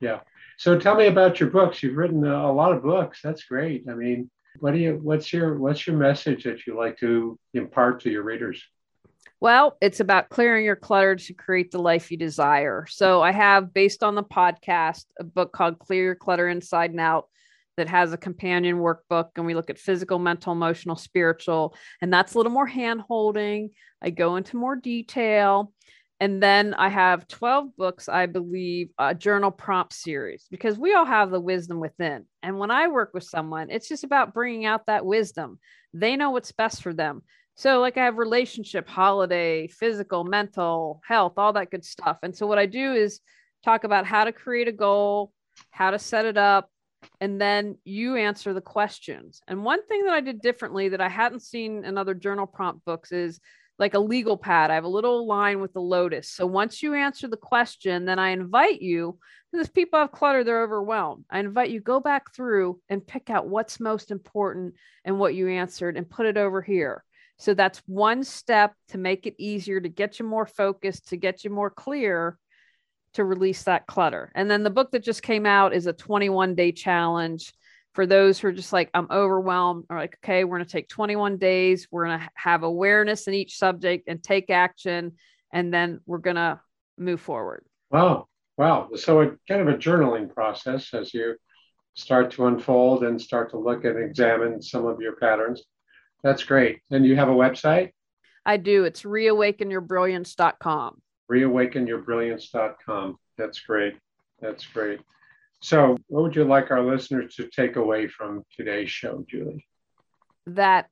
yeah. 0.00 0.20
So 0.56 0.78
tell 0.78 0.94
me 0.94 1.08
about 1.08 1.40
your 1.40 1.50
books. 1.50 1.82
You've 1.82 1.98
written 1.98 2.24
a 2.24 2.52
lot 2.52 2.72
of 2.72 2.82
books. 2.82 3.20
That's 3.22 3.44
great. 3.44 3.84
I 3.90 3.92
mean, 3.92 4.30
what 4.60 4.72
do 4.72 4.78
you 4.78 4.98
what's 5.02 5.32
your 5.32 5.58
what's 5.58 5.86
your 5.86 5.96
message 5.96 6.44
that 6.44 6.66
you 6.66 6.76
like 6.76 6.98
to 6.98 7.38
impart 7.54 8.00
to 8.00 8.10
your 8.10 8.22
readers? 8.22 8.62
Well, 9.40 9.76
it's 9.80 10.00
about 10.00 10.28
clearing 10.28 10.64
your 10.64 10.76
clutter 10.76 11.16
to 11.16 11.34
create 11.34 11.72
the 11.72 11.82
life 11.82 12.10
you 12.10 12.16
desire. 12.16 12.86
So 12.88 13.22
I 13.22 13.32
have 13.32 13.74
based 13.74 14.04
on 14.04 14.14
the 14.14 14.22
podcast 14.22 15.06
a 15.18 15.24
book 15.24 15.52
called 15.52 15.80
Clear 15.80 16.04
Your 16.04 16.14
Clutter 16.14 16.48
Inside 16.48 16.92
and 16.92 17.00
Out 17.00 17.26
that 17.76 17.88
has 17.88 18.12
a 18.12 18.18
companion 18.18 18.76
workbook 18.76 19.30
and 19.36 19.46
we 19.46 19.54
look 19.54 19.70
at 19.70 19.78
physical, 19.78 20.18
mental, 20.18 20.52
emotional, 20.52 20.94
spiritual 20.94 21.74
and 22.00 22.12
that's 22.12 22.34
a 22.34 22.36
little 22.36 22.52
more 22.52 22.66
hand 22.66 23.00
holding. 23.00 23.70
I 24.00 24.10
go 24.10 24.36
into 24.36 24.56
more 24.56 24.76
detail 24.76 25.72
and 26.22 26.40
then 26.40 26.72
I 26.74 26.88
have 26.88 27.26
12 27.26 27.76
books, 27.76 28.08
I 28.08 28.26
believe, 28.26 28.90
a 28.96 29.12
journal 29.12 29.50
prompt 29.50 29.92
series, 29.92 30.46
because 30.52 30.78
we 30.78 30.94
all 30.94 31.04
have 31.04 31.32
the 31.32 31.40
wisdom 31.40 31.80
within. 31.80 32.26
And 32.44 32.60
when 32.60 32.70
I 32.70 32.86
work 32.86 33.10
with 33.12 33.24
someone, 33.24 33.70
it's 33.70 33.88
just 33.88 34.04
about 34.04 34.32
bringing 34.32 34.64
out 34.64 34.86
that 34.86 35.04
wisdom. 35.04 35.58
They 35.92 36.14
know 36.14 36.30
what's 36.30 36.52
best 36.52 36.80
for 36.80 36.94
them. 36.94 37.22
So, 37.56 37.80
like, 37.80 37.98
I 37.98 38.04
have 38.04 38.18
relationship, 38.18 38.88
holiday, 38.88 39.66
physical, 39.66 40.22
mental, 40.22 41.00
health, 41.04 41.32
all 41.38 41.54
that 41.54 41.72
good 41.72 41.84
stuff. 41.84 42.18
And 42.22 42.36
so, 42.36 42.46
what 42.46 42.56
I 42.56 42.66
do 42.66 42.92
is 42.92 43.18
talk 43.64 43.82
about 43.82 44.06
how 44.06 44.22
to 44.22 44.30
create 44.30 44.68
a 44.68 44.72
goal, 44.72 45.32
how 45.70 45.90
to 45.90 45.98
set 45.98 46.24
it 46.24 46.38
up, 46.38 46.70
and 47.20 47.40
then 47.40 47.78
you 47.84 48.14
answer 48.14 48.54
the 48.54 48.60
questions. 48.60 49.40
And 49.48 49.64
one 49.64 49.84
thing 49.88 50.04
that 50.04 50.14
I 50.14 50.20
did 50.20 50.40
differently 50.40 50.90
that 50.90 51.00
I 51.00 51.08
hadn't 51.08 51.42
seen 51.42 51.84
in 51.84 51.98
other 51.98 52.14
journal 52.14 52.46
prompt 52.46 52.84
books 52.84 53.10
is 53.10 53.40
like 53.78 53.94
a 53.94 53.98
legal 53.98 54.36
pad. 54.36 54.70
I 54.70 54.74
have 54.74 54.84
a 54.84 54.88
little 54.88 55.26
line 55.26 55.60
with 55.60 55.72
the 55.72 55.80
lotus. 55.80 56.28
So 56.28 56.46
once 56.46 56.82
you 56.82 56.94
answer 56.94 57.28
the 57.28 57.36
question, 57.36 58.04
then 58.04 58.18
I 58.18 58.30
invite 58.30 58.82
you, 58.82 59.18
because 59.50 59.68
people 59.68 59.98
have 59.98 60.12
clutter, 60.12 60.44
they're 60.44 60.62
overwhelmed. 60.62 61.24
I 61.30 61.40
invite 61.40 61.70
you 61.70 61.80
go 61.80 62.00
back 62.00 62.34
through 62.34 62.80
and 62.88 63.06
pick 63.06 63.30
out 63.30 63.48
what's 63.48 63.80
most 63.80 64.10
important 64.10 64.74
and 65.04 65.18
what 65.18 65.34
you 65.34 65.48
answered 65.48 65.96
and 65.96 66.08
put 66.08 66.26
it 66.26 66.36
over 66.36 66.62
here. 66.62 67.04
So 67.38 67.54
that's 67.54 67.82
one 67.86 68.24
step 68.24 68.74
to 68.88 68.98
make 68.98 69.26
it 69.26 69.34
easier 69.38 69.80
to 69.80 69.88
get 69.88 70.18
you 70.18 70.26
more 70.26 70.46
focused, 70.46 71.08
to 71.08 71.16
get 71.16 71.44
you 71.44 71.50
more 71.50 71.70
clear 71.70 72.38
to 73.14 73.24
release 73.24 73.64
that 73.64 73.86
clutter. 73.86 74.30
And 74.34 74.50
then 74.50 74.62
the 74.62 74.70
book 74.70 74.92
that 74.92 75.02
just 75.02 75.22
came 75.22 75.44
out 75.44 75.74
is 75.74 75.86
a 75.86 75.92
21 75.92 76.54
day 76.54 76.72
challenge 76.72 77.52
for 77.92 78.06
those 78.06 78.38
who 78.38 78.48
are 78.48 78.52
just 78.52 78.72
like 78.72 78.90
i'm 78.94 79.08
overwhelmed 79.10 79.84
or 79.90 79.98
like 79.98 80.16
okay 80.22 80.44
we're 80.44 80.56
going 80.56 80.66
to 80.66 80.72
take 80.72 80.88
21 80.88 81.36
days 81.36 81.86
we're 81.90 82.06
going 82.06 82.18
to 82.18 82.28
have 82.34 82.62
awareness 82.62 83.28
in 83.28 83.34
each 83.34 83.56
subject 83.56 84.08
and 84.08 84.22
take 84.22 84.50
action 84.50 85.12
and 85.52 85.72
then 85.72 86.00
we're 86.06 86.18
going 86.18 86.36
to 86.36 86.60
move 86.98 87.20
forward. 87.20 87.64
Wow 87.90 88.26
wow. 88.56 88.88
So 88.96 89.20
it 89.20 89.38
kind 89.48 89.60
of 89.60 89.68
a 89.68 89.78
journaling 89.78 90.32
process 90.32 90.94
as 90.94 91.12
you 91.14 91.36
start 91.94 92.30
to 92.32 92.46
unfold 92.46 93.04
and 93.04 93.20
start 93.20 93.50
to 93.50 93.58
look 93.58 93.84
and 93.84 93.98
examine 93.98 94.62
some 94.62 94.86
of 94.86 94.98
your 95.00 95.16
patterns. 95.16 95.62
That's 96.22 96.44
great. 96.44 96.78
And 96.90 97.04
you 97.04 97.16
have 97.16 97.28
a 97.28 97.34
website? 97.34 97.90
I 98.46 98.56
do. 98.56 98.84
It's 98.84 99.02
reawakenyourbrilliance.com 99.02 101.02
reawakenyourbrilliance.com 101.30 103.18
that's 103.38 103.60
great. 103.60 103.94
That's 104.40 104.66
great 104.66 105.00
so, 105.62 105.96
what 106.08 106.24
would 106.24 106.36
you 106.36 106.44
like 106.44 106.72
our 106.72 106.82
listeners 106.82 107.36
to 107.36 107.46
take 107.46 107.76
away 107.76 108.08
from 108.08 108.44
today's 108.56 108.90
show, 108.90 109.24
Julie? 109.28 109.64
That 110.46 110.88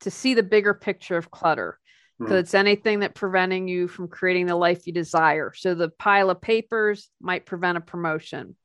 to 0.00 0.10
see 0.10 0.34
the 0.34 0.42
bigger 0.42 0.74
picture 0.74 1.16
of 1.16 1.30
clutter. 1.30 1.78
So 2.20 2.26
mm. 2.26 2.38
it's 2.38 2.52
anything 2.52 3.00
that 3.00 3.14
preventing 3.14 3.66
you 3.66 3.88
from 3.88 4.08
creating 4.08 4.46
the 4.46 4.56
life 4.56 4.86
you 4.86 4.92
desire. 4.92 5.52
So 5.56 5.74
the 5.74 5.88
pile 5.88 6.28
of 6.28 6.42
papers 6.42 7.08
might 7.18 7.46
prevent 7.46 7.78
a 7.78 7.80
promotion. 7.80 8.56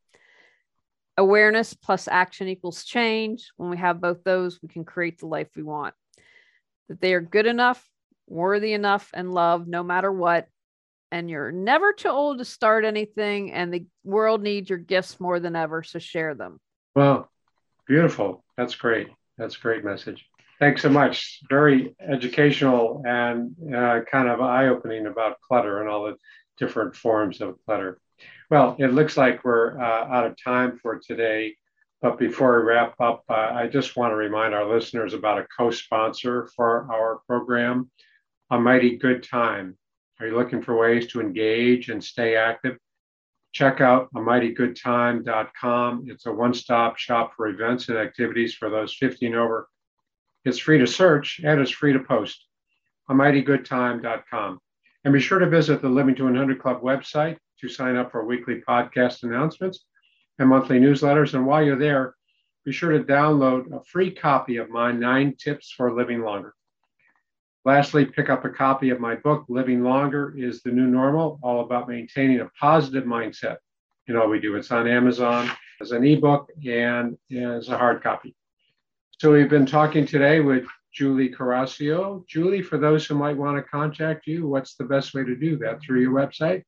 Awareness 1.18 1.74
plus 1.74 2.10
action 2.10 2.50
equals 2.50 2.84
change. 2.84 3.52
When 3.56 3.70
we 3.70 3.78
have 3.78 4.02
both 4.02 4.26
those, 4.26 4.60
we 4.62 4.68
can 4.68 4.84
create 4.84 5.20
the 5.20 5.28
life 5.28 5.48
we 5.56 5.64
want. 5.64 5.94
That 6.90 7.00
they 7.00 7.14
are 7.14 7.22
good 7.22 7.46
enough, 7.46 7.82
worthy 8.28 8.74
enough, 8.74 9.10
and 9.14 9.34
loved 9.34 9.70
no 9.70 9.84
matter 9.84 10.12
what, 10.12 10.50
and 11.12 11.30
you're 11.30 11.52
never 11.52 11.94
too 11.94 12.10
old 12.10 12.40
to 12.40 12.46
start 12.46 12.86
anything 12.86 13.52
and 13.52 13.74
the 13.74 13.86
world 14.04 14.42
needs 14.42 14.70
your 14.70 14.80
gifts 14.80 15.20
more 15.20 15.40
than 15.40 15.56
ever 15.56 15.84
so 15.84 16.00
share 16.00 16.36
them. 16.36 16.60
Well 16.96 17.30
beautiful. 17.88 18.44
That's 18.58 18.76
great. 18.76 19.10
That's 19.38 19.58
a 19.58 19.60
great 19.60 19.84
message. 19.86 20.26
Thanks 20.60 20.82
so 20.82 20.90
much. 20.90 21.42
Very 21.50 21.96
educational 22.00 23.04
and 23.06 23.56
uh, 23.74 24.02
kind 24.10 24.30
of 24.30 24.42
eye-opening 24.42 25.06
about 25.06 25.42
clutter 25.42 25.82
and 25.82 25.90
all 25.90 26.06
the 26.06 26.16
different 26.58 26.96
forms 26.96 27.42
of 27.42 27.58
clutter. 27.66 28.00
Well 28.50 28.76
it 28.80 28.94
looks 28.94 29.18
like 29.18 29.44
we're 29.44 29.80
uh, 29.80 30.08
out 30.08 30.26
of 30.26 30.42
time 30.42 30.80
for 30.82 31.00
today 31.00 31.56
but 32.02 32.20
before 32.20 32.60
we 32.60 32.68
wrap 32.68 32.94
up 33.00 33.24
uh, 33.30 33.52
i 33.54 33.68
just 33.68 33.96
want 33.96 34.12
to 34.12 34.16
remind 34.16 34.54
our 34.54 34.72
listeners 34.72 35.14
about 35.14 35.40
a 35.40 35.48
co-sponsor 35.58 36.48
for 36.56 36.88
our 36.92 37.22
program 37.28 37.90
a 38.52 38.60
mighty 38.60 38.98
good 38.98 39.24
time 39.24 39.76
are 40.20 40.28
you 40.28 40.36
looking 40.36 40.62
for 40.62 40.78
ways 40.78 41.08
to 41.08 41.20
engage 41.20 41.90
and 41.90 42.04
stay 42.04 42.36
active? 42.36 42.78
Check 43.52 43.82
out 43.82 44.10
a 44.16 44.20
mightygoodtime.com. 44.20 46.06
It's 46.08 46.26
a 46.26 46.32
one 46.32 46.54
stop 46.54 46.98
shop 46.98 47.34
for 47.36 47.48
events 47.48 47.90
and 47.90 47.98
activities 47.98 48.54
for 48.54 48.70
those 48.70 48.94
15 48.94 49.36
over. 49.36 49.68
It's 50.46 50.60
free 50.60 50.78
to 50.78 50.88
search 50.88 51.42
and 51.44 51.60
it's 51.60 51.72
free 51.72 51.94
to 51.94 52.00
post. 52.00 52.46
A 53.10 53.14
mightygoodtime.com. 53.14 54.60
And 55.04 55.14
be 55.14 55.20
sure 55.20 55.40
to 55.40 55.50
visit 55.50 55.82
the 55.82 55.90
Living 55.90 56.16
to 56.16 56.24
100 56.24 56.60
Club 56.60 56.82
website 56.82 57.38
to 57.62 57.70
sign 57.70 57.96
up 57.96 58.12
for 58.12 58.26
weekly 58.26 58.62
podcast 58.68 59.24
announcements 59.24 59.86
and 60.40 60.50
monthly 60.50 60.80
newsletters. 60.80 61.34
And 61.34 61.46
while 61.46 61.64
you're 61.64 61.78
there, 61.78 62.16
be 62.66 62.72
sure 62.72 62.92
to 62.92 63.04
download 63.04 63.72
a 63.74 63.84
free 63.84 64.12
copy 64.12 64.58
of 64.58 64.70
my 64.70 64.92
nine 64.92 65.36
tips 65.38 65.72
for 65.72 65.94
living 65.94 66.22
longer. 66.22 66.54
Lastly, 67.66 68.06
pick 68.06 68.30
up 68.30 68.46
a 68.46 68.50
copy 68.50 68.92
of 68.92 69.00
my 69.00 69.16
book, 69.16 69.46
Living 69.50 69.84
Longer 69.84 70.36
is 70.38 70.62
the 70.62 70.70
New 70.70 70.86
Normal, 70.86 71.40
all 71.42 71.62
about 71.62 71.90
maintaining 71.90 72.42
a 72.42 72.52
positive 72.60 73.06
mindset 73.06 73.58
in 74.06 74.16
all 74.16 74.30
we 74.30 74.40
do. 74.40 74.56
It's 74.56 74.70
on 74.70 74.88
Amazon 74.88 75.50
as 75.82 75.90
an 75.90 76.06
ebook 76.06 76.52
and 76.64 77.18
as 77.36 77.70
a 77.70 77.76
hard 77.76 78.04
copy. 78.04 78.36
So 79.18 79.32
we've 79.32 79.50
been 79.50 79.66
talking 79.66 80.06
today 80.06 80.42
with 80.42 80.68
Julie 80.94 81.30
Coraccio. 81.30 82.28
Julie, 82.28 82.62
for 82.62 82.78
those 82.78 83.08
who 83.08 83.16
might 83.16 83.36
want 83.36 83.58
to 83.58 83.64
contact 83.64 84.28
you, 84.28 84.48
what's 84.48 84.76
the 84.76 84.84
best 84.84 85.16
way 85.16 85.24
to 85.24 85.36
do 85.36 85.58
that? 85.58 85.82
Through 85.82 86.02
your 86.02 86.14
website? 86.14 86.62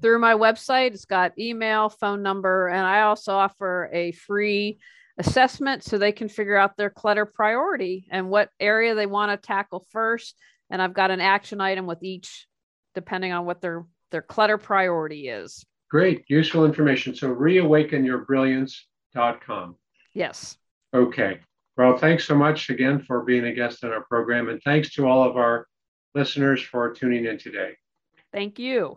Through 0.00 0.20
my 0.20 0.32
website. 0.32 0.92
It's 0.92 1.04
got 1.04 1.38
email, 1.38 1.90
phone 1.90 2.22
number, 2.22 2.68
and 2.68 2.86
I 2.86 3.02
also 3.02 3.34
offer 3.34 3.90
a 3.92 4.12
free 4.12 4.78
assessment 5.18 5.84
so 5.84 5.96
they 5.96 6.12
can 6.12 6.28
figure 6.28 6.56
out 6.56 6.76
their 6.76 6.90
clutter 6.90 7.24
priority 7.24 8.06
and 8.10 8.28
what 8.28 8.50
area 8.58 8.94
they 8.94 9.06
want 9.06 9.30
to 9.30 9.46
tackle 9.46 9.86
first. 9.90 10.34
And 10.70 10.82
I've 10.82 10.94
got 10.94 11.10
an 11.10 11.20
action 11.20 11.60
item 11.60 11.86
with 11.86 12.02
each, 12.02 12.46
depending 12.94 13.32
on 13.32 13.46
what 13.46 13.60
their 13.60 13.84
their 14.10 14.22
clutter 14.22 14.58
priority 14.58 15.28
is. 15.28 15.64
Great, 15.90 16.24
useful 16.28 16.64
information. 16.64 17.14
So 17.14 17.32
reawakenyourbrilliance.com. 17.34 19.76
Yes. 20.12 20.56
Okay. 20.94 21.40
Well, 21.76 21.98
thanks 21.98 22.24
so 22.24 22.36
much 22.36 22.70
again 22.70 23.00
for 23.00 23.24
being 23.24 23.46
a 23.46 23.52
guest 23.52 23.82
on 23.84 23.92
our 23.92 24.04
program. 24.04 24.48
And 24.48 24.62
thanks 24.62 24.94
to 24.94 25.06
all 25.06 25.28
of 25.28 25.36
our 25.36 25.66
listeners 26.14 26.62
for 26.62 26.92
tuning 26.92 27.26
in 27.26 27.36
today. 27.38 27.72
Thank 28.32 28.60
you. 28.60 28.96